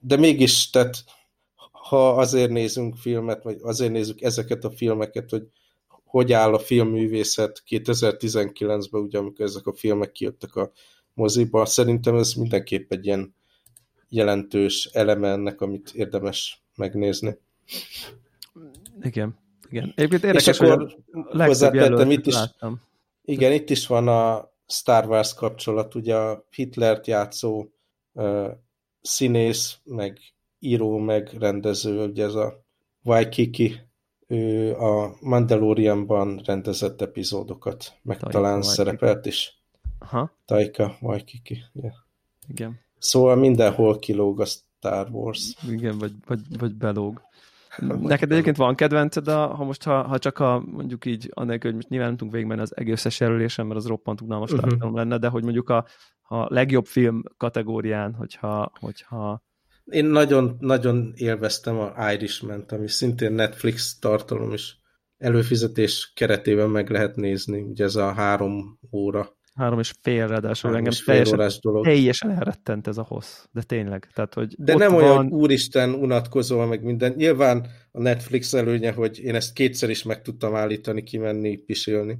[0.00, 1.04] de mégis, tehát
[1.72, 5.48] ha azért nézünk filmet, vagy azért nézzük ezeket a filmeket, hogy
[6.08, 10.72] hogy áll a filmművészet 2019-ben, ugye amikor ezek a filmek kijöttek a
[11.14, 13.34] moziba, szerintem ez mindenképp egy ilyen
[14.08, 17.38] jelentős eleme ennek, amit érdemes megnézni.
[19.00, 19.38] Igen,
[19.70, 19.92] igen.
[19.96, 20.96] Egyébként érdekes, És akkor
[21.28, 22.80] hozzátettem itt is, láttam.
[23.24, 27.66] igen, itt is van a Star Wars kapcsolat, ugye a Hitlert játszó
[29.08, 30.18] színész, meg
[30.58, 32.64] író, meg rendező, ugye ez a
[33.04, 33.80] Waikiki,
[34.26, 38.74] ő a Mandalorianban rendezett epizódokat, meg Taika talán Waikiki.
[38.74, 39.62] szerepelt is.
[39.98, 40.30] Aha.
[40.44, 41.58] Taika Waikiki.
[41.72, 41.94] Yeah.
[42.48, 42.80] Igen.
[42.98, 45.54] Szóval mindenhol kilóg a Star Wars.
[45.68, 47.22] Igen, vagy, vagy, vagy belóg.
[47.86, 51.74] Neked egyébként van kedvenced, a, ha most ha, ha csak a, mondjuk így, anélkül, hogy
[51.74, 54.68] most nyilván nem tudunk végigmenni az egészes jelölésen, mert az roppant unalmas uh-huh.
[54.68, 55.86] tartalom lenne, de hogy mondjuk a,
[56.22, 59.46] a legjobb film kategórián, hogyha, hogyha
[59.90, 64.74] én nagyon, nagyon élveztem a Irishman-t, ami szintén Netflix tartalom, és
[65.18, 69.37] előfizetés keretében meg lehet nézni, ugye ez a három óra.
[69.58, 71.84] Három és fél, ráadásul engem fél teljesen, dolog.
[71.84, 74.08] teljesen elrettent ez a hossz, de tényleg.
[74.14, 75.02] Tehát, hogy de nem van...
[75.02, 77.12] olyan, hogy úristen, unatkozol meg minden.
[77.16, 82.18] Nyilván a Netflix előnye, hogy én ezt kétszer is meg tudtam állítani, kimenni, pisilni.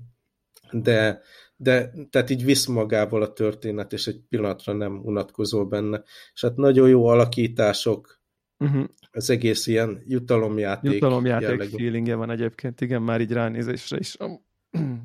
[0.71, 1.21] De
[1.61, 6.03] de tehát így visz magával a történet, és egy pillanatra nem unatkozol benne.
[6.35, 8.21] És hát nagyon jó alakítások,
[8.59, 8.85] uh-huh.
[9.11, 10.93] az egész ilyen jutalomjáték.
[10.93, 11.77] Jutalomjáték jellegű.
[11.77, 14.17] feelingje van egyébként, igen, már így ránézésre is.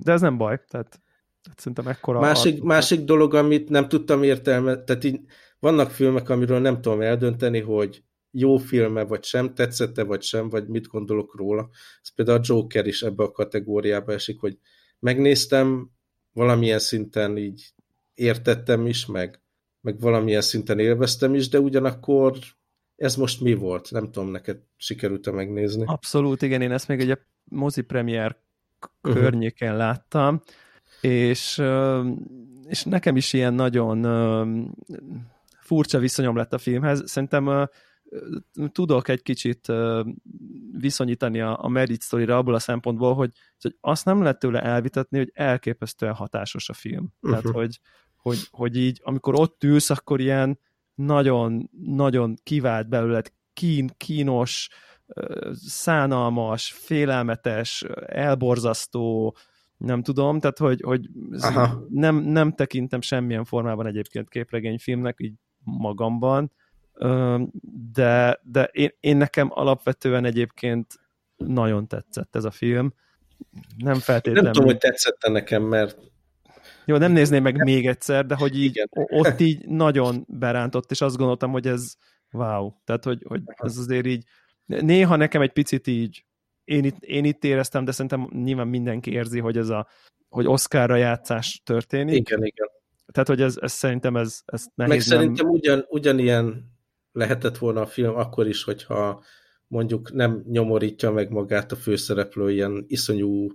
[0.03, 1.02] De ez nem baj, tehát
[1.43, 2.19] Tehát szerintem ekkora...
[2.19, 2.65] Másik, a...
[2.65, 5.19] másik dolog, amit nem tudtam értelme, tehát így
[5.59, 10.67] vannak filmek, amiről nem tudom eldönteni, hogy jó filme, vagy sem, tetszette, vagy sem, vagy
[10.67, 11.69] mit gondolok róla.
[12.01, 14.57] Ez például a Joker is ebbe a kategóriába esik, hogy
[14.99, 15.89] megnéztem,
[16.33, 17.73] valamilyen szinten így
[18.13, 19.41] értettem is, meg,
[19.81, 22.37] meg valamilyen szinten élveztem is, de ugyanakkor
[22.95, 23.91] ez most mi volt?
[23.91, 25.83] Nem tudom, neked sikerült-e megnézni?
[25.85, 28.37] Abszolút, igen, én ezt még egy mozi premier
[29.03, 29.21] uh-huh.
[29.21, 30.41] környéken láttam,
[31.03, 31.61] és,
[32.67, 34.05] és nekem is ilyen nagyon
[35.59, 37.03] furcsa viszonyom lett a filmhez.
[37.05, 37.69] Szerintem
[38.71, 39.71] tudok egy kicsit
[40.71, 45.17] viszonyítani a, a Merit story abból a szempontból, hogy, hogy azt nem lehet tőle elvitatni,
[45.17, 47.13] hogy elképesztően hatásos a film.
[47.21, 47.41] Uh-huh.
[47.41, 47.79] Tehát, hogy,
[48.17, 50.59] hogy, hogy így, amikor ott ülsz, akkor ilyen
[50.95, 54.69] nagyon, nagyon kivált belőled kín, kínos,
[55.53, 59.35] szánalmas, félelmetes, elborzasztó,
[59.83, 61.09] nem tudom, tehát hogy, hogy
[61.89, 66.51] nem, nem tekintem semmilyen formában egyébként képregényfilmnek, így magamban,
[67.93, 70.99] de, de én, én nekem alapvetően egyébként
[71.35, 72.93] nagyon tetszett ez a film.
[73.77, 74.43] Nem feltétlenül.
[74.43, 75.97] Nem tudom, hogy tetszette nekem, mert
[76.85, 78.87] jó, nem nézném meg még egyszer, de hogy így Igen.
[78.91, 81.93] ott így nagyon berántott, és azt gondoltam, hogy ez
[82.31, 82.71] wow.
[82.85, 84.23] Tehát, hogy, hogy ez azért így
[84.65, 86.25] néha nekem egy picit így
[86.63, 89.87] én itt, én itt éreztem, de szerintem nyilván mindenki érzi, hogy ez a
[90.29, 92.15] hogy Oscarra játszás történik.
[92.15, 92.67] Igen, igen.
[93.05, 95.07] Tehát, hogy ez, ez szerintem ez, ez nehéz.
[95.07, 95.19] Meg nem...
[95.19, 96.71] szerintem ugyan, ugyanilyen
[97.11, 99.23] lehetett volna a film akkor is, hogyha
[99.67, 103.47] mondjuk nem nyomorítja meg magát a főszereplő ilyen iszonyú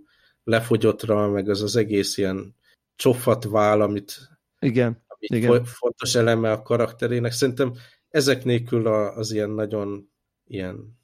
[0.45, 2.55] lefogyottra, meg az az egész ilyen
[2.97, 4.19] csofat vál, amit,
[4.59, 5.65] igen, amit igen.
[5.65, 7.33] fontos eleme a karakterének.
[7.33, 7.73] Szerintem
[8.09, 10.11] ezek nélkül az ilyen nagyon
[10.45, 10.98] ilyen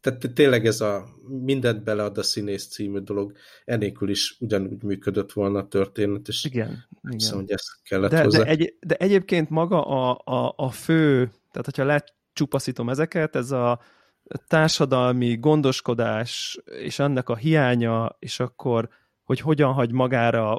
[0.00, 3.32] tehát tényleg ez a mindent belead a színész című dolog,
[3.64, 7.18] enélkül is ugyanúgy működött volna a történet, és igen, igen.
[7.18, 8.38] Hiszem, hogy ezt kellett de, hozzá.
[8.38, 13.80] De, egy, de egyébként maga a, a, a fő, tehát hogyha lecsupaszítom ezeket, ez a
[14.46, 18.88] társadalmi gondoskodás és annak a hiánya, és akkor
[19.24, 20.54] hogy hogyan hagy magára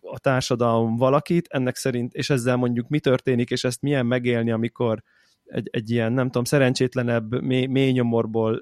[0.00, 5.02] a társadalom valakit, ennek szerint, és ezzel mondjuk mi történik, és ezt milyen megélni, amikor
[5.44, 8.60] egy, egy ilyen, nem tudom, szerencsétlenebb mély, mély nyomorból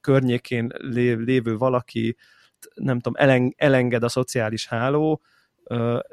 [0.00, 0.70] környékén
[1.24, 2.16] lévő valaki,
[2.74, 5.22] nem tudom, eleng, elenged a szociális háló,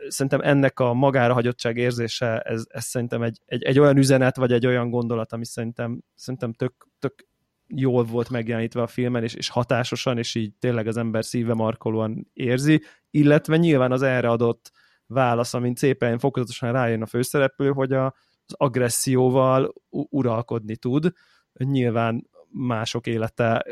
[0.07, 4.51] szerintem ennek a magára hagyottság érzése, ez, ez szerintem egy, egy, egy olyan üzenet, vagy
[4.51, 7.27] egy olyan gondolat, ami szerintem, szerintem tök, tök
[7.67, 12.27] jól volt megjelenítve a filmen, és, és hatásosan, és így tényleg az ember szíve markolóan
[12.33, 14.71] érzi, illetve nyilván az erre adott
[15.05, 18.15] válasz, amint szépen fokozatosan rájön a főszereplő, hogy a,
[18.47, 21.13] az agresszióval uralkodni tud,
[21.53, 23.65] nyilván mások élete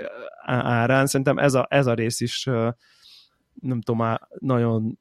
[0.45, 1.05] árán.
[1.05, 2.43] Szerintem ez a, ez a rész is
[3.61, 4.97] nem tudom, nagyon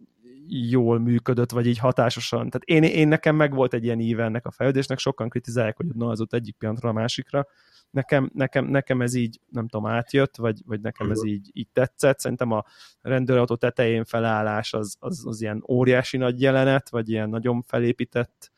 [0.48, 2.50] jól működött, vagy így hatásosan.
[2.50, 5.86] Tehát én, én nekem meg volt egy ilyen íve ennek a fejlődésnek, sokan kritizálják, hogy
[5.86, 7.46] na, az ott egyik pillanatra a másikra.
[7.90, 12.18] Nekem, nekem, nekem ez így, nem tudom, átjött, vagy, vagy nekem ez így, így tetszett.
[12.18, 12.64] Szerintem a
[13.00, 18.52] rendőrautó tetején felállás az, az, az ilyen óriási nagy jelenet, vagy ilyen nagyon felépített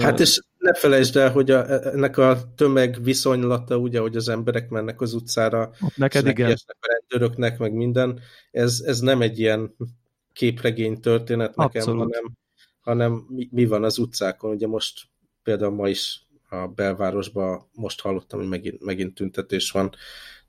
[0.00, 4.68] Hát és ne felejtsd el, hogy a, ennek a tömeg viszonylata, ugye, hogy az emberek
[4.68, 6.56] mennek az utcára, neked igen.
[6.66, 8.20] a rendőröknek, meg minden,
[8.50, 9.76] ez, ez nem egy ilyen
[10.32, 12.00] képregény történet nekem, Abszolút.
[12.00, 12.32] hanem,
[12.80, 14.50] hanem mi, mi van az utcákon.
[14.50, 15.00] Ugye most
[15.42, 19.94] például ma is a belvárosban most hallottam, hogy megint, megint tüntetés van.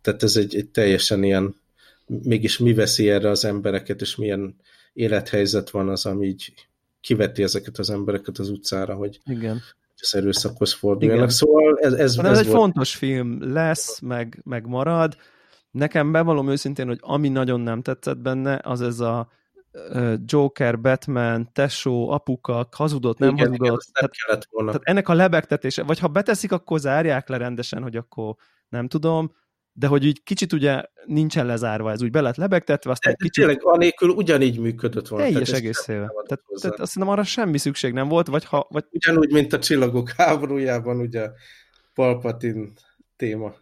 [0.02, 1.56] Tehát ez egy, egy teljesen ilyen,
[2.06, 4.56] mégis mi veszi erre az embereket, és milyen
[4.94, 6.54] élethelyzet van az, ami így
[7.02, 9.62] kiveti ezeket az embereket az utcára, hogy Igen.
[10.02, 11.30] Az erőszakhoz forduljanak.
[11.30, 12.58] Szóval ez, ez, ez, ez egy volt...
[12.58, 15.16] fontos film lesz, meg, meg marad.
[15.72, 19.30] Nekem bevallom őszintén, hogy ami nagyon nem tetszett benne, az ez a
[20.26, 23.68] Joker, Batman, tesó, apuka, hazudott, nem igen, hazudott.
[23.68, 24.72] Igen, nem tehát, volna.
[24.72, 28.36] tehát ennek a lebegtetése, vagy ha beteszik, akkor zárják le rendesen, hogy akkor
[28.70, 29.36] nem tudom,
[29.74, 33.46] de hogy így kicsit ugye nincsen lezárva, ez úgy be lett lebegtetve, aztán de, kicsit...
[33.46, 35.26] Tényleg, anélkül ugyanígy működött volna.
[35.26, 36.12] Teljes egészével.
[36.28, 38.68] Tehát, tehát azt hiszem arra semmi szükség nem volt, vagy ha...
[38.70, 38.86] Vagy...
[38.92, 41.32] Ugyanúgy, mint a csillagok háborújában, ugye
[41.94, 42.74] Palpatin
[43.16, 43.54] téma.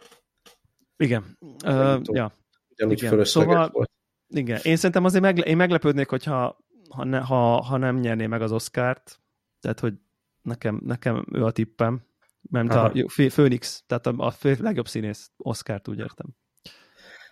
[0.97, 1.37] Igen.
[1.65, 2.31] Uh, ja.
[2.69, 3.23] Ugyanúgy igen.
[3.23, 3.91] szóval, volt.
[4.27, 6.57] Igen, én szerintem azért megle- én meglepődnék, hogyha
[6.89, 9.19] ha, ne, ha, ha nem nyerné meg az Oscárt,
[9.59, 9.93] tehát hogy
[10.41, 12.01] nekem, nekem ő a tippem,
[12.49, 12.91] mert Aha.
[12.93, 16.27] a Phoenix, tehát a, a fő, legjobb színész Oscárt úgy értem.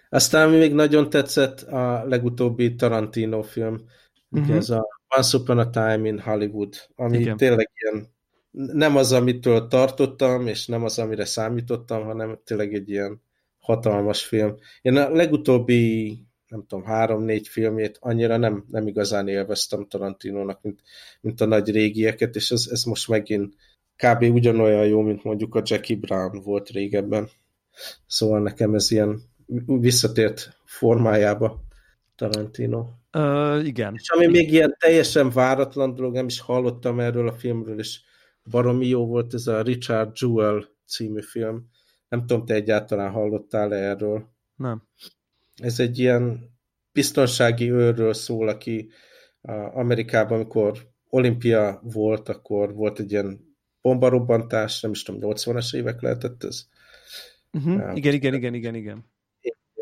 [0.09, 3.81] Aztán ami még nagyon tetszett, a legutóbbi Tarantino film,
[4.29, 4.55] uh-huh.
[4.55, 7.37] ez a Once Upon a Time in Hollywood, ami Igen.
[7.37, 8.17] tényleg ilyen
[8.51, 13.21] nem az, amitől tartottam, és nem az, amire számítottam, hanem tényleg egy ilyen
[13.57, 14.55] hatalmas film.
[14.81, 16.09] Én a legutóbbi
[16.47, 20.81] nem tudom, három-négy filmét annyira nem, nem igazán élveztem Tarantinónak, mint,
[21.21, 23.55] mint a nagy régieket, és ez, ez most megint
[24.03, 24.23] kb.
[24.23, 27.29] ugyanolyan jó, mint mondjuk a Jackie Brown volt régebben.
[28.07, 29.21] Szóval nekem ez ilyen
[29.65, 31.63] visszatért formájába
[32.15, 32.85] Tarantino.
[33.13, 33.93] Uh, igen.
[33.95, 38.01] És ami még ilyen teljesen váratlan dolog, nem is hallottam erről a filmről, és
[38.43, 41.69] baromi jó volt ez a Richard Jewell című film.
[42.09, 44.29] Nem tudom, te egyáltalán hallottál -e erről?
[44.55, 44.83] Nem.
[45.55, 46.53] Ez egy ilyen
[46.91, 48.89] biztonsági őrről szól, aki
[49.73, 53.48] Amerikában, amikor olimpia volt, akkor volt egy ilyen
[53.81, 56.65] bombarobbantás, nem is tudom, 80-as évek lehetett ez.
[57.51, 57.75] Uh-huh.
[57.75, 57.91] Ja.
[57.95, 59.05] Igen, igen, igen, igen, igen.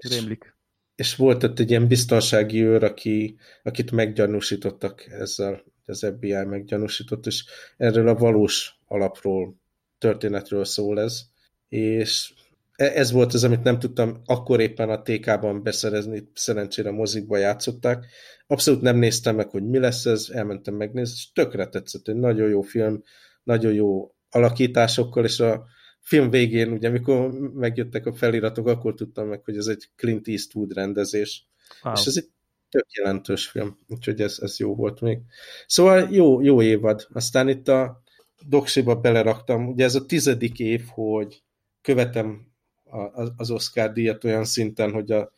[0.10, 0.55] Rémlik.
[0.95, 7.45] És volt ott egy ilyen biztonsági őr, aki, akit meggyanúsítottak ezzel, az FBI meggyanúsított, és
[7.77, 9.55] erről a valós alapról,
[9.97, 11.21] történetről szól ez.
[11.69, 12.33] És
[12.75, 18.05] e, ez volt az, amit nem tudtam akkor éppen a TK-ban beszerezni, szerencsére mozikba játszották.
[18.47, 22.49] Abszolút nem néztem meg, hogy mi lesz ez, elmentem megnézni, és tökre tetszett, egy nagyon
[22.49, 23.03] jó film,
[23.47, 25.65] nagyon jó alakításokkal, és a
[25.99, 30.73] film végén, ugye amikor megjöttek a feliratok, akkor tudtam meg, hogy ez egy Clint Eastwood
[30.73, 31.47] rendezés.
[31.83, 31.93] Wow.
[31.93, 32.29] És ez egy
[32.69, 35.19] tök jelentős film, úgyhogy ez, ez jó volt még.
[35.65, 37.07] Szóval jó, jó évad.
[37.13, 38.01] Aztán itt a
[38.47, 41.43] doksiba beleraktam, ugye ez a tizedik év, hogy
[41.81, 42.47] követem
[42.83, 45.31] a, az Oscar díjat olyan szinten, hogy a,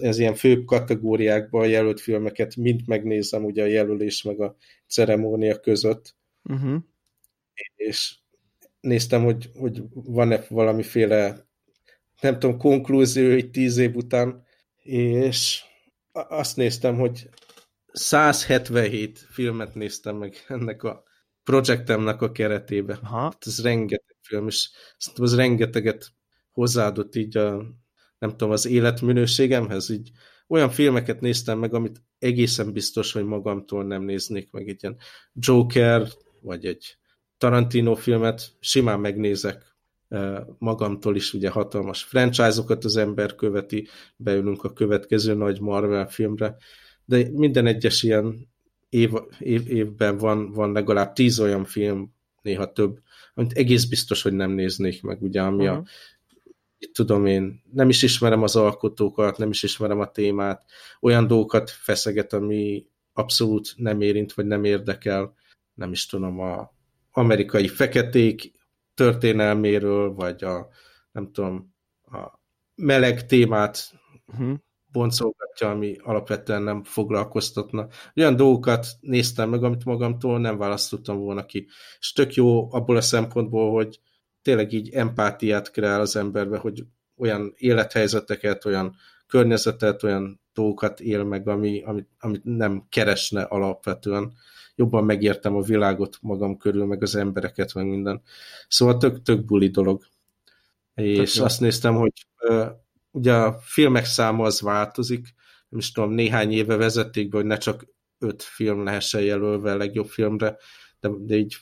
[0.00, 6.16] ez, ilyen főbb kategóriákban jelölt filmeket mind megnézem, ugye a jelölés meg a ceremónia között.
[6.42, 6.82] Uh-huh
[7.76, 8.16] és
[8.80, 11.46] néztem, hogy, hogy van-e valamiféle,
[12.20, 14.44] nem tudom, konklúzió egy tíz év után,
[14.82, 15.62] és
[16.12, 17.28] azt néztem, hogy
[17.92, 21.02] 177 filmet néztem meg ennek a
[21.44, 22.98] projektemnek a keretébe.
[23.02, 23.20] Aha.
[23.22, 26.12] Hát ez rengeteg film, és szerintem az rengeteget
[26.52, 27.64] hozzáadott így a,
[28.18, 30.10] nem tudom, az életminőségemhez, így
[30.48, 34.98] olyan filmeket néztem meg, amit egészen biztos, hogy magamtól nem néznék meg, egy ilyen
[35.32, 36.08] Joker,
[36.40, 36.96] vagy egy
[37.44, 39.76] Tarantino filmet simán megnézek
[40.58, 46.56] magamtól is, ugye hatalmas franchise-okat az ember követi, beülünk a következő nagy Marvel filmre,
[47.04, 48.48] de minden egyes ilyen
[48.88, 52.98] év, év, évben van, van legalább tíz olyan film, néha több,
[53.34, 55.78] amit egész biztos, hogy nem néznék meg, ugye, ami uh-huh.
[55.78, 55.84] a
[56.78, 60.64] itt tudom én, nem is ismerem az alkotókat, nem is ismerem a témát,
[61.00, 65.34] olyan dolgokat feszeget, ami abszolút nem érint, vagy nem érdekel,
[65.74, 66.72] nem is tudom, a
[67.16, 68.52] amerikai feketék
[68.94, 70.68] történelméről, vagy a,
[71.12, 72.40] nem tudom, a
[72.74, 73.90] meleg témát
[74.26, 74.54] uh-huh.
[74.92, 77.88] boncolgatja, ami alapvetően nem foglalkoztatna.
[78.16, 81.66] Olyan dolgokat néztem meg, amit magamtól nem választottam volna ki.
[81.98, 84.00] És tök jó abból a szempontból, hogy
[84.42, 86.84] tényleg így empátiát kreál az emberbe, hogy
[87.16, 88.96] olyan élethelyzeteket, olyan
[89.26, 94.32] környezetet, olyan dolgokat él meg, ami, amit, amit nem keresne alapvetően
[94.74, 98.22] jobban megértem a világot magam körül, meg az embereket, meg minden.
[98.68, 100.06] Szóval tök, tök buli dolog.
[100.94, 102.12] És azt néztem, hogy
[103.10, 105.34] ugye a filmek száma az változik,
[105.68, 107.86] nem is tudom, néhány éve vezették be, hogy ne csak
[108.18, 110.56] öt film lehessen jelölve a legjobb filmre,
[111.00, 111.56] de, de így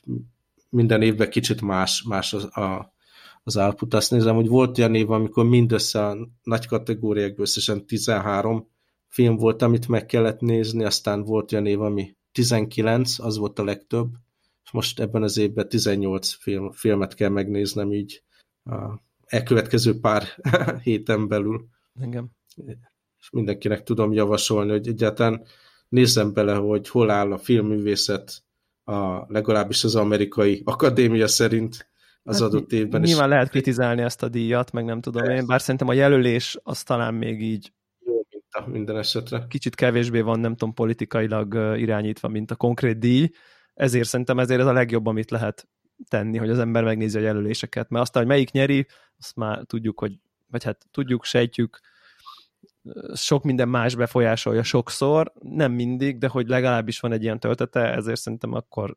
[0.69, 2.95] minden évben kicsit más, más az, a,
[3.43, 3.95] az output.
[3.95, 8.71] Azt nézem, hogy volt olyan év, amikor mindössze a nagy kategóriákból összesen 13
[9.09, 13.65] film volt, amit meg kellett nézni, aztán volt olyan év, ami 19, az volt a
[13.65, 14.11] legtöbb,
[14.65, 18.23] és most ebben az évben 18 film, filmet kell megnéznem így
[18.65, 20.25] a elkövetkező pár
[20.83, 21.67] héten belül.
[22.01, 22.31] Engem.
[23.19, 25.45] És mindenkinek tudom javasolni, hogy egyáltalán
[25.89, 28.45] nézzem bele, hogy hol áll a filmművészet
[28.85, 31.91] a, legalábbis az amerikai akadémia szerint
[32.23, 33.01] az hát adott évben.
[33.01, 33.31] Nyilván is.
[33.31, 37.15] lehet kritizálni ezt a díjat, meg nem tudom én, bár szerintem a jelölés az talán
[37.15, 37.73] még így
[38.67, 39.47] minden esetre.
[39.49, 43.31] Kicsit kevésbé van, nem tudom, politikailag irányítva, mint a konkrét díj,
[43.75, 45.69] ezért szerintem ezért ez a legjobb, amit lehet
[46.09, 48.87] tenni, hogy az ember megnézi a jelöléseket, mert aztán, hogy melyik nyeri,
[49.19, 51.81] azt már tudjuk, hogy, vagy hát tudjuk, sejtjük,
[53.15, 58.21] sok minden más befolyásolja sokszor, nem mindig, de hogy legalábbis van egy ilyen töltete, ezért
[58.21, 58.97] szerintem akkor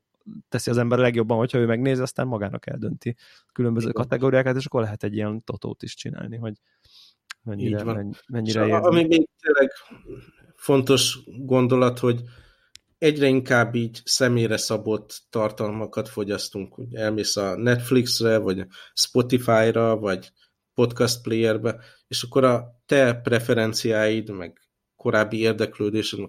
[0.49, 3.15] teszi az ember legjobban, hogyha ő megnézi, aztán magának eldönti
[3.53, 4.01] különböző Igen.
[4.01, 6.53] kategóriákat, és akkor lehet egy ilyen totót is csinálni, hogy
[7.45, 8.15] mennyire, van.
[8.27, 8.71] mennyire érzi.
[8.71, 9.71] Ami még tényleg
[10.55, 12.21] fontos gondolat, hogy
[12.97, 16.77] egyre inkább így személyre szabott tartalmakat fogyasztunk.
[16.77, 20.31] Ugye elmész a Netflixre, vagy Spotify-ra, vagy
[20.73, 24.61] podcast playerbe, és akkor a te preferenciáid, meg
[24.95, 26.19] korábbi érdeklődésed,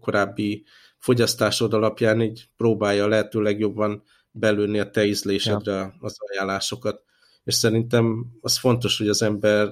[0.00, 0.64] korábbi
[0.98, 5.94] fogyasztásod alapján így próbálja lehető legjobban belőni a te ízlésedre ja.
[6.00, 7.02] az ajánlásokat.
[7.44, 9.70] És szerintem az fontos, hogy az ember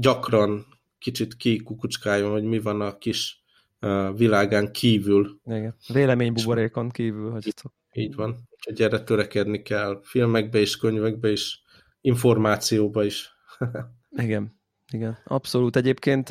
[0.00, 0.66] gyakran
[0.98, 3.42] kicsit kikukucskáljon, hogy mi van a kis
[3.80, 5.40] uh, világán kívül.
[5.44, 5.76] Igen.
[5.92, 7.30] Véleménybuborékon kívül.
[7.30, 7.54] Hogy így,
[7.92, 8.48] így van.
[8.50, 10.00] Úgyhogy erre törekedni kell.
[10.02, 11.62] Filmekbe is, könyvekbe is,
[12.00, 13.30] információba is.
[14.16, 14.58] Igen.
[14.92, 15.76] Igen, abszolút.
[15.76, 16.30] Egyébként,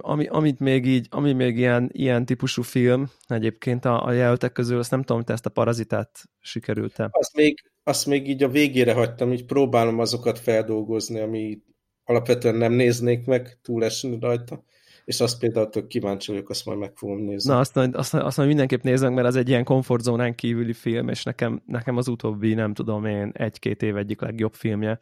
[0.00, 4.78] ami, amit még így, ami még ilyen, ilyen típusú film, egyébként a, a jelöltek közül,
[4.78, 7.08] azt nem tudom, hogy te ezt a parazitát sikerült-e.
[7.10, 11.58] Azt még, azt még így a végére hagytam, így próbálom azokat feldolgozni, ami
[12.08, 14.64] alapvetően nem néznék meg, túlesni rajta,
[15.04, 17.52] és azt például tök kíváncsi vagyok, azt majd meg fogom nézni.
[17.52, 21.22] Na, azt, azt, azt majd mindenképp nézzem, mert az egy ilyen komfortzónán kívüli film, és
[21.22, 24.98] nekem, nekem az utóbbi, nem tudom én, egy-két év egyik legjobb filmje.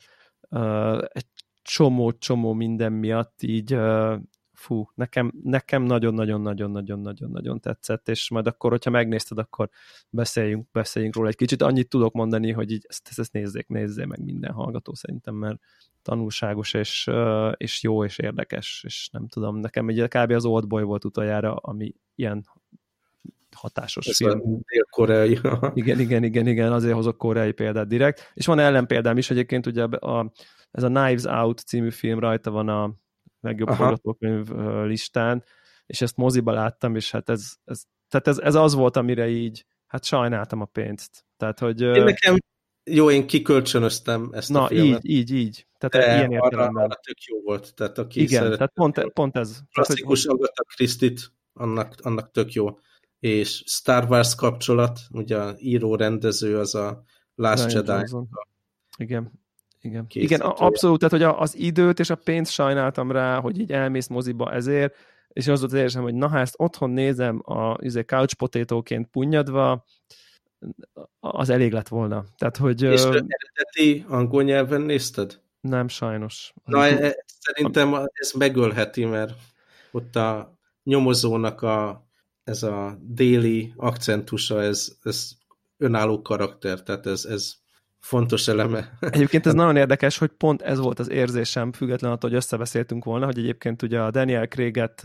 [0.51, 1.27] Uh, egy
[1.63, 4.15] csomó-csomó minden miatt így uh,
[4.53, 9.69] fú, nekem, nekem nagyon-nagyon-nagyon-nagyon-nagyon-nagyon tetszett, és majd akkor, hogyha megnézted, akkor
[10.11, 11.63] beszéljünk, beszéljünk róla egy kicsit.
[11.63, 15.59] Annyit tudok mondani, hogy így ezt, ezt, ezt nézzék, nézzék meg minden hallgató szerintem, mert
[16.07, 17.11] tanulságos, és,
[17.57, 20.31] és jó, és érdekes, és nem tudom, nekem egy kb.
[20.31, 22.45] az Oldboy volt utoljára, ami ilyen
[23.57, 24.41] hatásos Ez film.
[24.43, 25.39] Dél-koreai.
[25.75, 28.31] igen, igen, igen, igen, azért hozok koreai példát direkt.
[28.35, 30.33] És van ellenpéldám is egyébként, ugye a,
[30.71, 32.95] ez a Knives Out című film rajta van a
[33.41, 34.49] legjobb forgatókönyv
[34.85, 35.45] listán,
[35.87, 39.67] és ezt moziba láttam, és hát ez, ez, tehát ez, ez az volt, amire így,
[39.87, 41.25] hát sajnáltam a pénzt.
[41.37, 41.81] Tehát, hogy...
[41.81, 42.37] Én nekem,
[42.91, 45.05] jó, én kikölcsönöztem ezt Na, a filmet.
[45.05, 45.67] így, így, így.
[45.79, 46.77] Tehát De ilyen értelemben.
[46.77, 47.75] Arra, arra tök jó volt.
[47.75, 49.61] Tehát aki Igen, tehát pont, pont ez.
[49.73, 52.79] Klasszikus tehát, Agatha Christie-t, annak, annak tök jó.
[53.21, 58.13] És Star Wars kapcsolat, ugye a író-rendező az a Last Ryan Jedi.
[58.97, 59.33] Igen,
[59.81, 60.07] igen.
[60.09, 64.53] Igen, abszolút, tehát hogy az időt és a pénzt sajnáltam rá, hogy így elmész moziba
[64.53, 64.95] ezért,
[65.29, 69.09] és az volt az érzem, hogy na, ha ezt otthon nézem a izé, couch potatóként
[69.11, 69.85] punyadva,
[71.21, 72.25] az elég lett volna.
[72.39, 73.07] Tehát, hogy, és ö...
[73.07, 75.41] eredeti angol nyelven nézted?
[75.61, 76.53] Nem, sajnos.
[76.65, 79.35] Na, e, szerintem ez megölheti, mert
[79.91, 82.07] ott a nyomozónak a,
[82.45, 85.31] ez a déli akcentusa, ez, ez
[85.77, 87.55] önálló karakter, tehát ez, ez
[87.99, 88.99] fontos eleme.
[89.01, 93.25] Egyébként ez nagyon érdekes, hogy pont ez volt az érzésem, független attól, hogy összebeszéltünk volna,
[93.25, 95.03] hogy egyébként ugye a Daniel Craig-et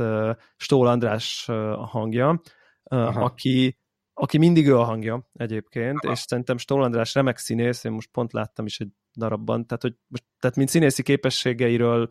[0.58, 2.42] Stól András a hangja,
[2.84, 3.78] uh, aki,
[4.14, 6.14] aki mindig ő a hangja egyébként, Aha.
[6.14, 9.96] és szerintem Stól András remek színész, én most pont láttam is egy darabban, tehát, hogy
[10.08, 12.10] most, tehát mint színészi képességeiről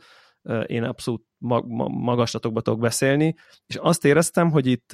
[0.67, 3.35] én abszolút mag, magaslatokba tudok beszélni,
[3.67, 4.89] és azt éreztem, hogy itt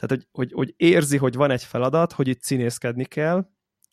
[0.00, 3.48] tehát, hogy, hogy, hogy érzi, hogy van egy feladat, hogy itt színészkedni kell,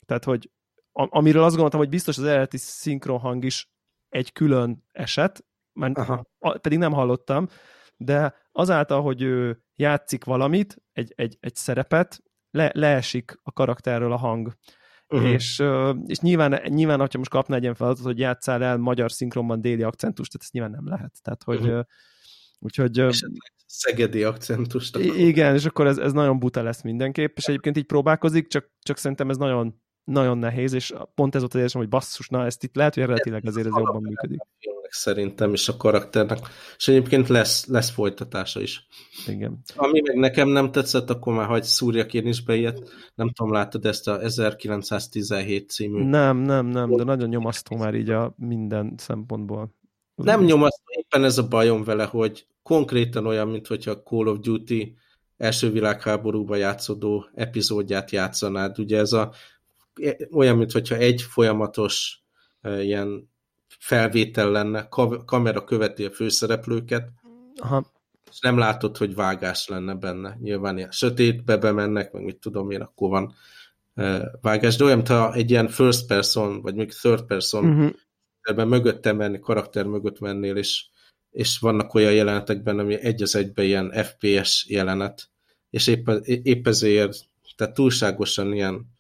[0.06, 0.52] tehát, hogy
[0.92, 3.70] amiről azt gondoltam, hogy biztos az eredeti szinkronhang is
[4.10, 6.26] egy külön eset, mert Aha.
[6.62, 7.48] pedig nem hallottam,
[7.98, 14.18] de azáltal, hogy ő játszik valamit, egy, egy, egy szerepet, le, leesik a karakterről a
[14.18, 14.58] hang.
[15.08, 15.30] Uh-huh.
[15.30, 15.64] És,
[16.06, 19.84] és nyilván, nyilván, ha most kapna egy ilyen feladatot, hogy játszál el magyar szinkronban déli
[19.84, 21.14] akcentust, tehát ezt nyilván nem lehet.
[21.22, 21.86] Tehát, hogy uh-huh.
[22.60, 23.06] úgyhogy...
[23.66, 24.98] szegedi akcentust.
[24.98, 28.98] Igen, és akkor ez, ez nagyon buta lesz mindenképp, és egyébként így próbálkozik, csak, csak
[28.98, 32.64] szerintem ez nagyon nagyon nehéz, és pont ez volt az érzésem, hogy basszus, na ezt
[32.64, 34.40] itt lehet, hogy eredetileg azért ez jobban működik.
[34.90, 36.40] Szerintem is a karakternek.
[36.78, 38.88] És egyébként lesz, lesz folytatása is.
[39.28, 39.60] Igen.
[39.76, 42.90] Ami meg nekem nem tetszett, akkor már hagy szúrjak én is be ilyet.
[43.16, 46.04] Nem tudom, látod ezt a 1917 című.
[46.04, 49.76] Nem, nem, nem, de nagyon nyomasztó már így a minden szempontból.
[50.16, 54.40] Nem nyomasztó, éppen ez a bajom vele, hogy konkrétan olyan, mint hogyha a Call of
[54.40, 54.98] Duty
[55.38, 58.80] első világháborúban játszódó epizódját játszanád.
[58.80, 59.34] Ugye ez a
[60.32, 62.22] olyan, mintha egy folyamatos
[62.62, 63.30] ilyen
[63.80, 64.88] felvétel lenne,
[65.26, 67.12] kamera követi a főszereplőket,
[67.56, 67.92] Aha.
[68.32, 70.38] és nem látod, hogy vágás lenne benne.
[70.42, 73.36] Nyilván ilyen sötétbe bemennek, meg mit tudom én, akkor van
[74.42, 77.94] vágás, de olyan, mintha egy ilyen first person, vagy még third person uh-huh.
[78.42, 80.86] ebben mögöttem menni, karakter mögött mennél, és,
[81.32, 85.30] és vannak olyan jelenetekben, ami egy az egyben ilyen FPS jelenet,
[85.70, 87.18] és épp, épp ezért,
[87.56, 88.97] tehát túlságosan ilyen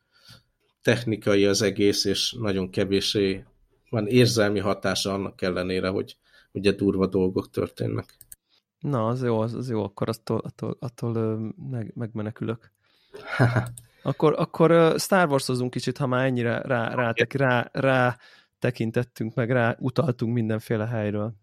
[0.88, 3.44] technikai az egész, és nagyon kevésé
[3.90, 6.18] van érzelmi hatása annak ellenére, hogy
[6.52, 8.18] ugye durva dolgok történnek.
[8.80, 11.38] Na, az jó, az, az jó, akkor attól, attól, attól
[11.70, 12.72] meg, megmenekülök.
[14.04, 18.18] akkor, akkor Star Wars-ozunk kicsit, ha már ennyire rá, rá, rá, rá
[18.60, 21.34] tekintettünk, meg rá utaltunk mindenféle helyről.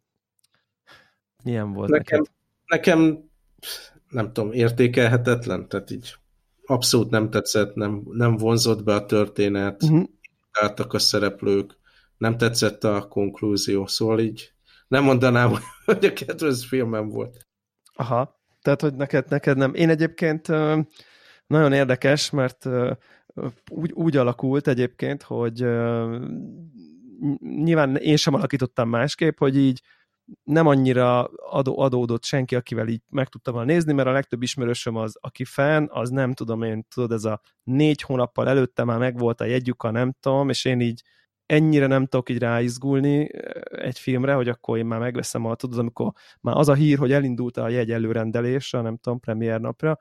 [1.43, 2.19] Milyen volt nekem?
[2.19, 2.35] Neked?
[2.67, 3.31] Nekem,
[4.09, 6.15] nem tudom, értékelhetetlen, tehát így
[6.67, 10.05] abszolút nem tetszett, nem, nem vonzott be a történet, uh-huh.
[10.53, 11.79] álltak a szereplők,
[12.17, 14.53] nem tetszett a konklúzió, szóval így
[14.89, 15.53] nem mondanám,
[15.85, 17.47] hogy a kedvenc filmem volt.
[17.95, 19.75] Aha, tehát, hogy neked, neked nem.
[19.75, 20.49] Én egyébként
[21.47, 22.69] nagyon érdekes, mert
[23.71, 25.67] úgy, úgy alakult egyébként, hogy
[27.41, 29.83] nyilván én sem alakítottam másképp, hogy így
[30.43, 34.97] nem annyira adó, adódott senki, akivel így meg tudtam volna nézni, mert a legtöbb ismerősöm
[34.97, 39.41] az, aki fenn, az nem tudom én, tudod, ez a négy hónappal előtte már megvolt
[39.41, 41.03] a jegyük, nem tudom, és én így
[41.47, 43.31] ennyire nem tudok így ráizgulni
[43.71, 47.13] egy filmre, hogy akkor én már megveszem a, tudod, amikor már az a hír, hogy
[47.13, 49.99] elindult a jegy a nem tudom, premier napra,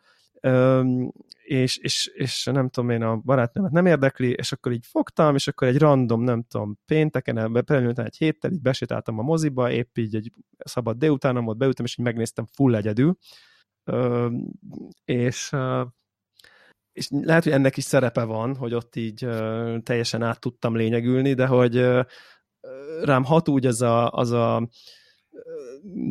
[1.43, 5.47] és, és, és nem tudom én, a barátnőmet nem érdekli, és akkor így fogtam, és
[5.47, 10.15] akkor egy random, nem tudom, pénteken, például egy héttel, így besétáltam a moziba, épp így
[10.15, 13.17] egy szabad délutánom ott beültem, és így megnéztem full egyedül,
[15.05, 15.51] és
[16.93, 19.27] és lehet, hogy ennek is szerepe van, hogy ott így
[19.83, 21.89] teljesen át tudtam lényegülni, de hogy
[23.01, 24.67] rám hat úgy az a, az a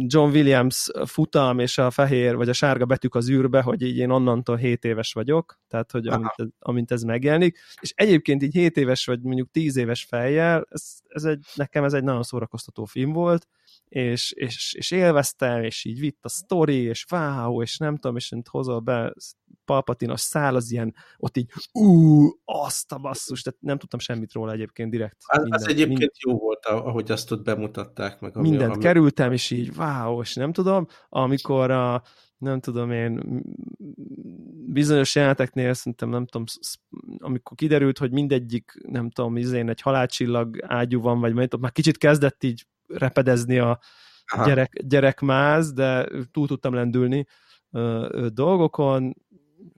[0.06, 4.10] John Williams futam és a fehér vagy a sárga betűk az űrbe, hogy így én
[4.10, 8.76] onnantól 7 éves vagyok, tehát hogy amint ez, amint ez megjelenik, és egyébként így 7
[8.76, 13.12] éves vagy mondjuk 10 éves fejjel, ez, ez egy, nekem ez egy nagyon szórakoztató film
[13.12, 13.48] volt,
[13.92, 18.32] és, és, és élveztem, és így vitt a sztori, és wow, és nem tudom, és
[18.50, 19.14] hozol be
[19.64, 24.52] palpatinos szál, az ilyen, ott így, ú, azt a basszus, tehát nem tudtam semmit róla
[24.52, 25.16] egyébként direkt.
[25.26, 28.36] Az, minden, az egyébként minden, jó volt, ahogy azt ott bemutatták meg.
[28.36, 28.82] Ami, mindent ami...
[28.82, 32.02] kerültem, és így, wow, és nem tudom, amikor a,
[32.38, 33.42] nem tudom én,
[34.66, 36.46] bizonyos jeleneteknél szerintem nem tudom,
[37.18, 41.98] amikor kiderült, hogy mindegyik, nem tudom, izén egy halálcsillag ágyú van, vagy majd már kicsit
[41.98, 43.78] kezdett így repedezni a
[44.44, 47.26] gyerek, gyerekmáz, de túl tudtam lendülni
[47.70, 49.14] ö, dolgokon,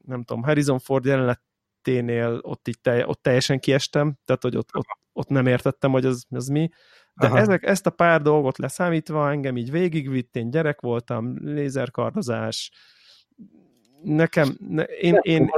[0.04, 4.86] nem tudom, Harrison Ford jeleneténél ott, így telj, ott teljesen kiestem, tehát hogy ott, ott,
[5.12, 6.68] ott nem értettem, hogy az, az mi,
[7.14, 12.70] de ezek, ezt a pár dolgot leszámítva engem így végigvitt, én gyerek voltam, lézerkardozás,
[14.02, 15.38] nekem, ne, én, nem, én...
[15.38, 15.50] Nem,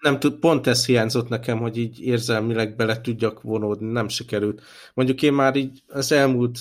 [0.00, 4.62] nem tud, pont ez hiányzott nekem, hogy így érzelmileg bele tudjak vonódni, nem sikerült.
[4.94, 6.58] Mondjuk én már így az elmúlt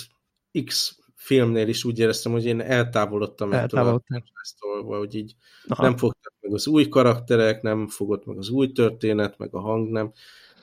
[0.66, 5.36] X filmnél is úgy éreztem, hogy én eltávolodtam ettől a hogy így
[5.68, 5.84] Aha.
[5.84, 9.90] nem fogtak meg az új karakterek, nem fogott meg az új történet, meg a hang
[9.90, 10.12] nem.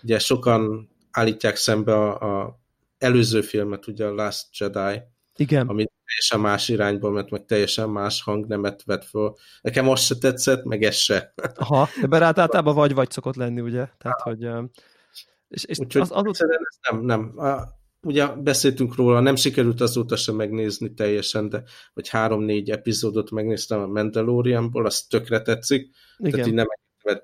[0.02, 2.58] Ugye sokan állítják szembe a, a
[2.98, 5.02] előző filmet, ugye a Last Jedi,
[5.36, 5.68] Igen.
[5.68, 9.34] ami teljesen más irányba ment, meg teljesen más hangnemet vett föl.
[9.60, 11.34] Nekem az se tetszett, meg ez se.
[11.54, 13.88] Aha, ebben általában vagy-vagy szokott lenni, ugye?
[13.98, 14.48] Tehát, hogy...
[15.48, 16.10] És, és Úgyhogy az
[16.42, 17.32] ez nem, nem.
[17.38, 17.62] A,
[18.06, 21.62] ugye beszéltünk róla, nem sikerült azóta sem megnézni teljesen, de
[21.94, 25.90] vagy három-négy epizódot megnéztem a Mandalorianból, az tökre tetszik.
[26.16, 26.30] Igen.
[26.30, 26.66] Tehát így nem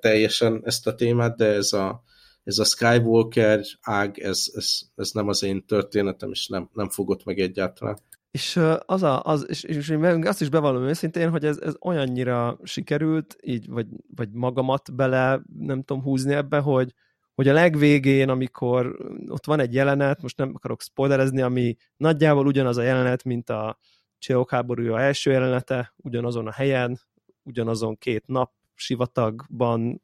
[0.00, 2.02] teljesen ezt a témát, de ez a,
[2.44, 7.24] ez a Skywalker ág, ez, ez, ez nem az én történetem, és nem, nem fogott
[7.24, 7.98] meg egyáltalán.
[8.30, 12.58] És az a, az, és, és én azt is bevallom őszintén, hogy ez, ez olyannyira
[12.62, 16.94] sikerült, így, vagy, vagy magamat bele nem tudom húzni ebbe, hogy,
[17.34, 18.96] hogy a legvégén, amikor
[19.28, 23.78] ott van egy jelenet, most nem akarok spoilerezni, ami nagyjából ugyanaz a jelenet, mint a
[24.18, 27.00] Csehok háborúja első jelenete, ugyanazon a helyen,
[27.42, 30.02] ugyanazon két nap, sivatagban,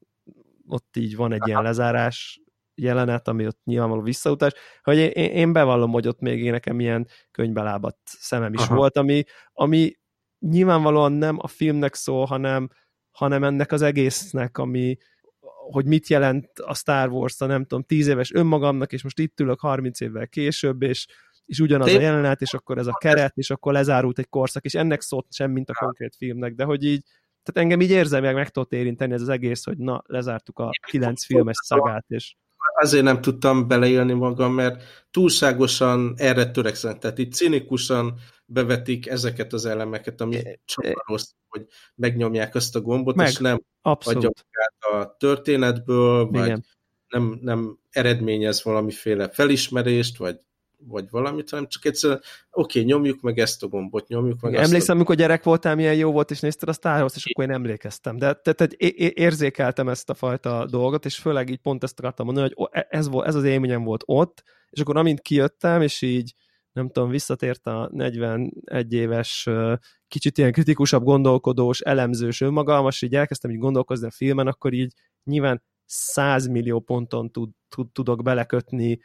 [0.68, 2.41] ott így van egy ilyen lezárás
[2.74, 4.53] jelenet, ami ott nyilvánvaló visszautás,
[4.83, 8.74] hogy én, én bevallom, hogy ott még nekem ilyen könyvbelábadt szemem is Aha.
[8.74, 9.93] volt, ami, ami
[10.39, 12.68] nyilvánvalóan nem a filmnek szól, hanem,
[13.11, 14.97] hanem ennek az egésznek, ami,
[15.71, 19.41] hogy mit jelent a Star Wars, a nem tudom, tíz éves önmagamnak, és most itt
[19.41, 21.07] ülök 30 évvel később, és,
[21.45, 24.75] és ugyanaz a jelenet, és akkor ez a keret, és akkor lezárult egy korszak, és
[24.75, 27.03] ennek szólt sem, mint a konkrét filmnek, de hogy így,
[27.43, 31.25] tehát engem így érzem, meg tudott érinteni ez az egész, hogy na, lezártuk a kilenc
[31.25, 32.35] filmes szagát, és
[32.81, 36.99] azért nem tudtam beleélni magam, mert túlságosan erre törekszem.
[36.99, 38.14] Tehát itt cinikusan
[38.51, 43.61] bevetik ezeket az elemeket, ami csak rossz, hogy megnyomják azt a gombot, Meg, és nem
[43.82, 46.64] adják át a történetből, vagy Igen.
[47.09, 50.40] nem, nem eredményez valamiféle felismerést, vagy
[50.86, 52.20] vagy valamit, hanem csak egyszerűen,
[52.51, 54.99] oké, okay, nyomjuk meg ezt a gombot, nyomjuk meg Igen, azt Emlékszem, a...
[54.99, 58.16] amikor gyerek voltál, milyen jó volt, és nézted a Star Wars, és akkor én emlékeztem.
[58.16, 62.68] De tehát érzékeltem ezt a fajta dolgot, és főleg így pont ezt akartam mondani, hogy
[62.70, 66.34] e- ez, volt, ez az élményem volt ott, és akkor amint kijöttem, és így
[66.79, 69.49] nem tudom, visszatért a 41 éves,
[70.09, 74.93] kicsit ilyen kritikusabb, gondolkodós, elemzős önmagalmas, így elkezdtem így gondolkozni a filmen, akkor így
[75.24, 79.01] nyilván 100 millió ponton tud, tud, tudok belekötni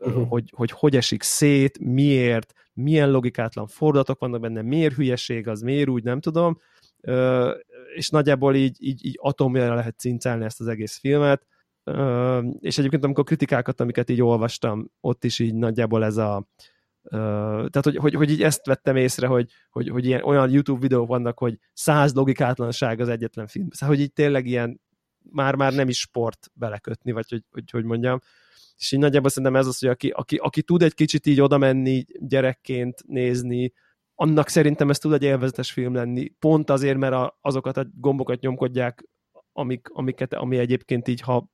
[0.00, 0.28] uh-huh.
[0.28, 5.88] hogy, hogy hogy esik szét, miért, milyen logikátlan fordulatok vannak benne, miért hülyeség az, miért
[5.88, 6.58] úgy, nem tudom,
[7.94, 11.46] és nagyjából így, így, így atomjára lehet cincálni ezt az egész filmet,
[12.58, 16.48] és egyébként amikor kritikákat, amiket így olvastam, ott is így nagyjából ez a
[17.10, 21.08] tehát, hogy, hogy, hogy így ezt vettem észre, hogy, hogy, hogy ilyen, olyan YouTube videók
[21.08, 23.68] vannak, hogy száz logikátlanság az egyetlen film.
[23.70, 24.80] Szóval, hogy így tényleg ilyen
[25.30, 28.20] már-már nem is sport belekötni, vagy hogy, hogy, hogy mondjam
[28.82, 31.58] és így nagyjából szerintem ez az, hogy aki, aki, aki tud egy kicsit így oda
[31.58, 33.72] menni gyerekként nézni,
[34.14, 38.40] annak szerintem ez tud egy élvezetes film lenni, pont azért, mert a, azokat a gombokat
[38.40, 39.04] nyomkodják,
[39.52, 41.50] amik, amiket, ami egyébként így, ha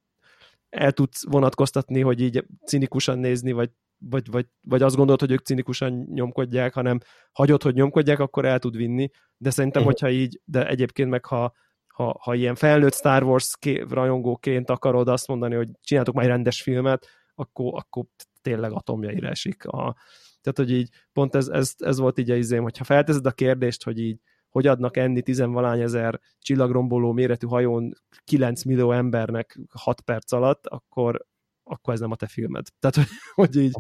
[0.69, 5.45] el tudsz vonatkoztatni, hogy így cinikusan nézni, vagy, vagy, vagy, vagy azt gondolod, hogy ők
[5.45, 6.99] cinikusan nyomkodják, hanem
[7.33, 9.99] hagyod, hogy nyomkodják, akkor el tud vinni, de szerintem, uh-huh.
[9.99, 11.53] hogyha így, de egyébként meg ha,
[11.87, 16.63] ha, ha ilyen felnőtt Star Wars ké, rajongóként akarod azt mondani, hogy csináltok már rendes
[16.63, 18.05] filmet, akkor, akkor
[18.43, 19.65] tényleg atomjaira esik.
[19.65, 19.97] A,
[20.41, 23.85] tehát, hogy így pont ez, ez, ez volt így a izém, hogyha felteszed a kérdést,
[23.85, 27.93] hogy így hogy adnak enni tizenvalány ezer csillagromboló méretű hajón
[28.25, 31.27] 9 millió embernek 6 perc alatt, akkor,
[31.69, 32.67] akkor ez nem a te filmed.
[32.79, 33.73] Tehát, hogy, így...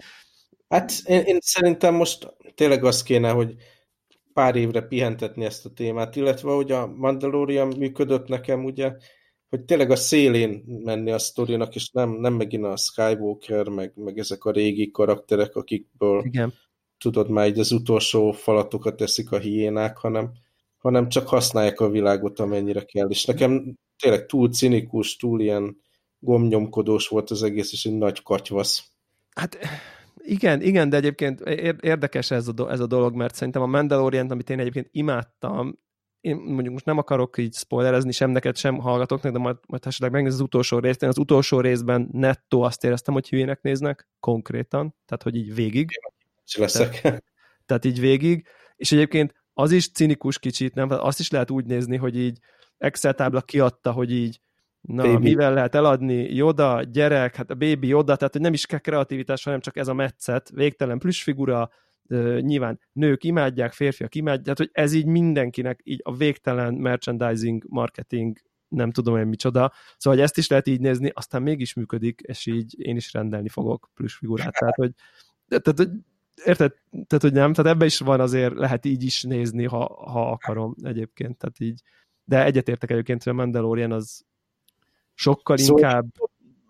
[0.68, 3.54] Hát én, én szerintem most tényleg az kéne, hogy
[4.32, 8.92] pár évre pihentetni ezt a témát, illetve hogy a Mandalorian működött nekem, ugye,
[9.48, 14.18] hogy tényleg a szélén menni a sztorinak, és nem, nem megint a Skywalker, meg, meg
[14.18, 16.54] ezek a régi karakterek, akikből Igen.
[16.98, 20.32] tudod, már így az utolsó falatokat teszik a hiénák, hanem,
[20.76, 23.08] hanem csak használják a világot, amennyire kell.
[23.08, 25.76] És nekem tényleg túl cinikus, túl ilyen
[26.18, 28.84] gomnyomkodós volt az egész, és egy nagy katyvasz.
[29.34, 29.58] Hát
[30.16, 31.40] igen, igen, de egyébként
[31.80, 35.78] érdekes ez a, do ez a dolog, mert szerintem a Mandalorian, amit én egyébként imádtam,
[36.20, 40.10] én mondjuk most nem akarok így spoilerezni sem neked, sem hallgatóknak, de majd, majd esetleg
[40.12, 41.02] megnéz az utolsó részt.
[41.02, 45.90] Én az utolsó részben nettó azt éreztem, hogy hülyének néznek, konkrétan, tehát hogy így végig.
[46.56, 47.00] Leszek.
[47.00, 47.24] Tehát,
[47.66, 48.46] tehát így végig,
[48.76, 50.88] és egyébként az is cinikus kicsit, nem?
[50.90, 52.38] Azt is lehet úgy nézni, hogy így
[52.78, 54.40] Excel tábla kiadta, hogy így
[54.80, 55.28] na, baby.
[55.28, 59.44] mivel lehet eladni, Joda, gyerek, hát a baby Joda, tehát hogy nem is kell kreativitás,
[59.44, 61.70] hanem csak ez a metszet, végtelen plüssfigura,
[62.40, 68.38] nyilván nők imádják, férfiak imádják, tehát hogy ez így mindenkinek így a végtelen merchandising, marketing,
[68.68, 72.46] nem tudom én micsoda, szóval hogy ezt is lehet így nézni, aztán mégis működik, és
[72.46, 74.92] így én is rendelni fogok plüssfigurát, tehát hogy,
[75.48, 75.90] tehát, hogy
[76.44, 76.72] érted?
[76.90, 80.74] Tehát, hogy nem, tehát ebbe is van azért, lehet így is nézni, ha, ha akarom
[80.82, 81.82] egyébként, tehát így,
[82.24, 84.26] de egyetértek egyébként, hogy a Mandalorian az
[85.18, 86.06] sokkal szóval inkább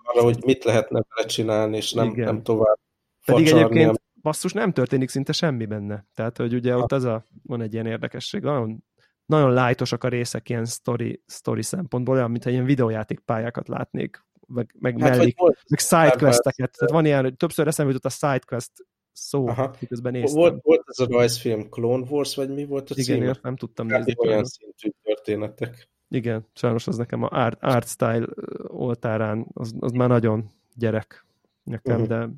[0.02, 2.78] arra, hogy mit lehetne vele csinálni, és nem, nem tovább
[3.24, 6.06] Pedig egyébként basszus nem történik szinte semmi benne.
[6.14, 8.84] Tehát, hogy ugye ott az a, van egy ilyen érdekesség, nagyon,
[9.26, 14.74] nagyon lájtosak a részek ilyen story, story szempontból, olyan, mintha ilyen videójáték pályákat látnék, meg,
[14.78, 15.36] meg hát, mellék,
[15.68, 16.76] meg sidequesteket.
[16.78, 18.72] Tehát van ilyen, hogy többször eszembe jutott a sidequest
[19.12, 19.74] szó, Aha.
[19.80, 20.40] miközben néztem.
[20.40, 23.14] Volt, volt ez a rajzfilm Clone Wars, vagy mi volt a cím?
[23.14, 23.38] Igen, címe?
[23.42, 24.14] nem tudtam nézni.
[24.16, 25.88] Olyan szintű történetek.
[26.10, 28.26] Igen, sajnos az nekem a art, art style
[28.66, 31.26] oltárán, az, az már nagyon gyerek
[31.62, 32.08] nekem, uh-huh.
[32.08, 32.28] de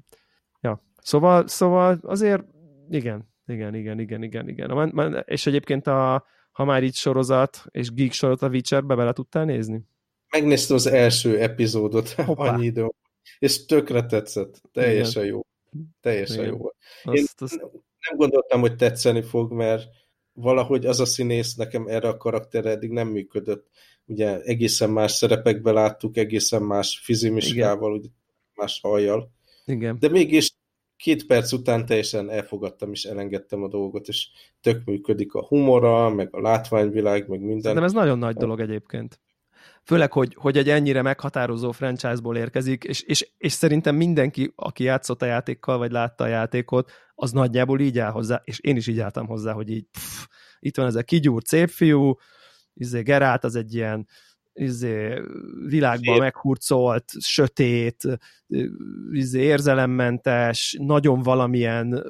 [0.60, 0.82] ja.
[0.96, 2.44] Szóval, szóval azért
[2.90, 5.24] igen, igen, igen, igen, igen, igen.
[5.26, 9.82] És egyébként a, ha már így sorozat, és geek sorozat a Witcherbe bele tudtál nézni?
[10.30, 12.52] Megnéztem az első epizódot, Hoppá.
[12.52, 12.88] annyi idő,
[13.38, 15.34] és tökre tetszett, teljesen igen.
[15.34, 15.40] jó.
[16.00, 16.56] Teljesen igen.
[16.56, 16.66] jó.
[17.12, 17.60] Én azt, azt...
[18.08, 19.88] nem gondoltam, hogy tetszeni fog, mert
[20.40, 23.68] valahogy az a színész nekem erre a karakterre eddig nem működött.
[24.06, 28.08] Ugye egészen más szerepekbe láttuk, egészen más fizimiskával, ugye,
[28.54, 29.30] más hajjal.
[29.64, 29.96] Igen.
[29.98, 30.54] De mégis
[30.96, 34.28] két perc után teljesen elfogadtam és elengedtem a dolgot, és
[34.60, 37.74] tök működik a humora, meg a látványvilág, meg minden.
[37.74, 39.20] De ez nagyon nagy dolog egyébként.
[39.84, 45.22] Főleg, hogy, hogy egy ennyire meghatározó franchise-ból érkezik, és, és, és szerintem mindenki, aki játszott
[45.22, 49.00] a játékkal, vagy látta a játékot, az nagyjából így áll hozzá, és én is így
[49.00, 50.26] álltam hozzá, hogy így pff,
[50.58, 52.16] itt van ez a kigyúrt szép fiú,
[52.74, 54.06] izé Gerát az egy ilyen
[54.60, 55.20] izé,
[55.66, 56.22] világban Szép.
[56.22, 58.02] meghurcolt, sötét,
[59.12, 62.04] izé, érzelemmentes, nagyon valamilyen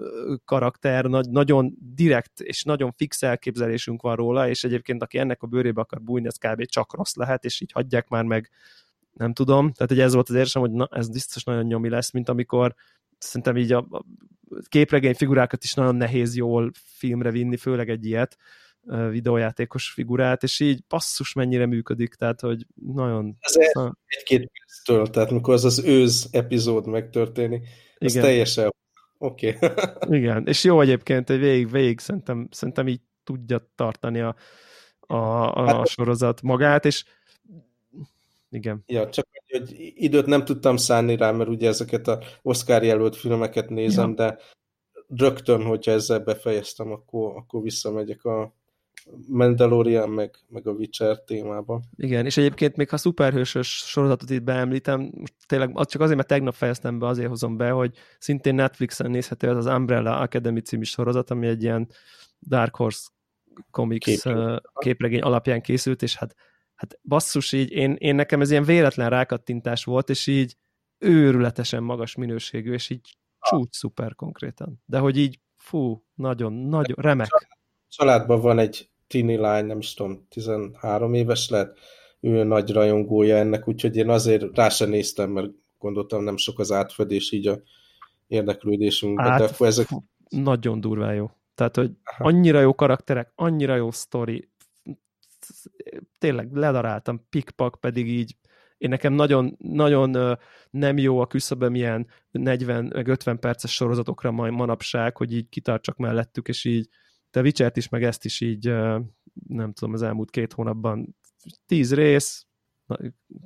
[0.45, 5.47] karakter, nagy, nagyon direkt és nagyon fix elképzelésünk van róla, és egyébként aki ennek a
[5.47, 6.65] bőrébe akar bújni, ez kb.
[6.65, 8.51] csak rossz lehet, és így hagyják már meg,
[9.13, 9.73] nem tudom.
[9.73, 12.75] Tehát hogy ez volt az érzésem, hogy na, ez biztos nagyon nyomi lesz, mint amikor
[13.19, 14.05] szerintem így a, a
[14.69, 18.37] képregény figurákat is nagyon nehéz jól filmre vinni, főleg egy ilyet,
[19.11, 23.37] videójátékos figurát, és így passzus mennyire működik, tehát hogy nagyon...
[23.41, 23.55] Ez
[24.07, 27.69] egy-két perctől, tehát mikor az az őz epizód megtörténik,
[27.99, 28.25] ez Igen.
[28.25, 28.75] teljesen
[29.19, 29.57] oké.
[29.61, 29.71] Okay.
[30.19, 34.37] Igen, és jó egyébként, hogy végig, végig szerintem, szerintem így tudja tartani a,
[35.01, 35.15] a,
[35.55, 37.05] a hát, sorozat magát, és
[38.51, 38.83] igen.
[38.87, 43.69] Ja, csak hogy időt nem tudtam szánni rá, mert ugye ezeket a Oscar jelölt filmeket
[43.69, 44.15] nézem, ja.
[44.15, 44.39] de
[45.09, 48.55] rögtön, hogyha ezzel befejeztem, akkor, akkor visszamegyek a
[49.29, 51.83] Mandalorian, meg, meg a Witcher témában.
[51.97, 56.29] Igen, és egyébként még ha szuperhősös sorozatot itt beemlítem, most tényleg az csak azért, mert
[56.29, 60.83] tegnap fejeztem be, azért hozom be, hogy szintén Netflixen nézhető az az Umbrella Academy című
[60.83, 61.89] sorozat, ami egy ilyen
[62.41, 63.09] Dark Horse
[63.71, 66.35] Comics képregény, képregény alapján készült, és hát,
[66.75, 70.57] hát basszus, így én, én nekem ez ilyen véletlen rákattintás volt, és így
[70.99, 74.83] őrületesen magas minőségű, és így csúcs szuper konkrétan.
[74.87, 77.29] De hogy így fú, nagyon, nagyon, remek.
[77.91, 81.79] Családban van egy tini lány, nem is tudom, 13 éves lehet,
[82.21, 86.73] ő nagy rajongója ennek, úgyhogy én azért rá sem néztem, mert gondoltam nem sok az
[86.73, 87.61] átfedés így a
[88.27, 89.89] érdeklődésünkben, Át, de akkor ezek...
[90.29, 91.31] Nagyon durvá jó.
[91.55, 92.25] Tehát, hogy Aha.
[92.25, 94.49] annyira jó karakterek, annyira jó sztori,
[96.19, 98.37] tényleg ledaráltam, pikpak pedig így
[98.79, 100.39] én nekem nagyon, nagyon
[100.71, 105.97] nem jó a küszöböm ilyen 40 meg 50 perces sorozatokra majd manapság, hogy így kitartsak
[105.97, 106.89] mellettük, és így
[107.31, 108.65] te Witcher-t is, meg ezt is így
[109.49, 111.17] nem tudom, az elmúlt két hónapban
[111.67, 112.47] tíz rész,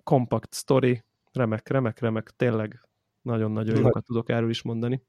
[0.02, 2.88] kompakt story, remek, remek, remek, tényleg
[3.22, 5.02] nagyon-nagyon jókat tudok erről is mondani.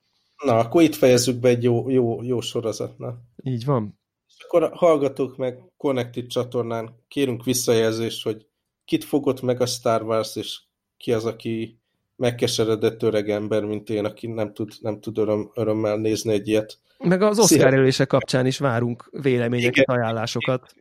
[0.44, 3.18] Na, akkor itt fejezzük be egy jó, jó, jó sorozatna.
[3.44, 4.00] Így van.
[4.28, 8.48] És akkor hallgatók meg Connected csatornán, kérünk visszajelzést, hogy
[8.86, 10.62] kit fogott meg a Star Wars, és
[10.98, 11.80] ki az, aki
[12.16, 16.80] megkeseredett öreg ember, mint én, aki nem tud, nem tud öröm, örömmel nézni egy ilyet.
[16.98, 19.96] Meg az Oscar előlése kapcsán is várunk véleményeket, Igen.
[19.96, 20.76] ajánlásokat.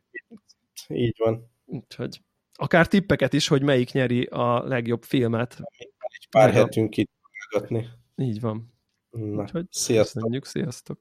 [0.88, 1.50] Így van.
[1.64, 2.20] Úgyhogy
[2.54, 5.56] akár tippeket is, hogy melyik nyeri a legjobb filmet.
[5.78, 7.10] Egy pár hetünk itt
[7.50, 7.88] hallgatni.
[8.16, 8.72] Így van.
[9.10, 10.22] Na, Úgyhogy sziasztok.
[10.22, 11.00] Köszönjük, sziasztok.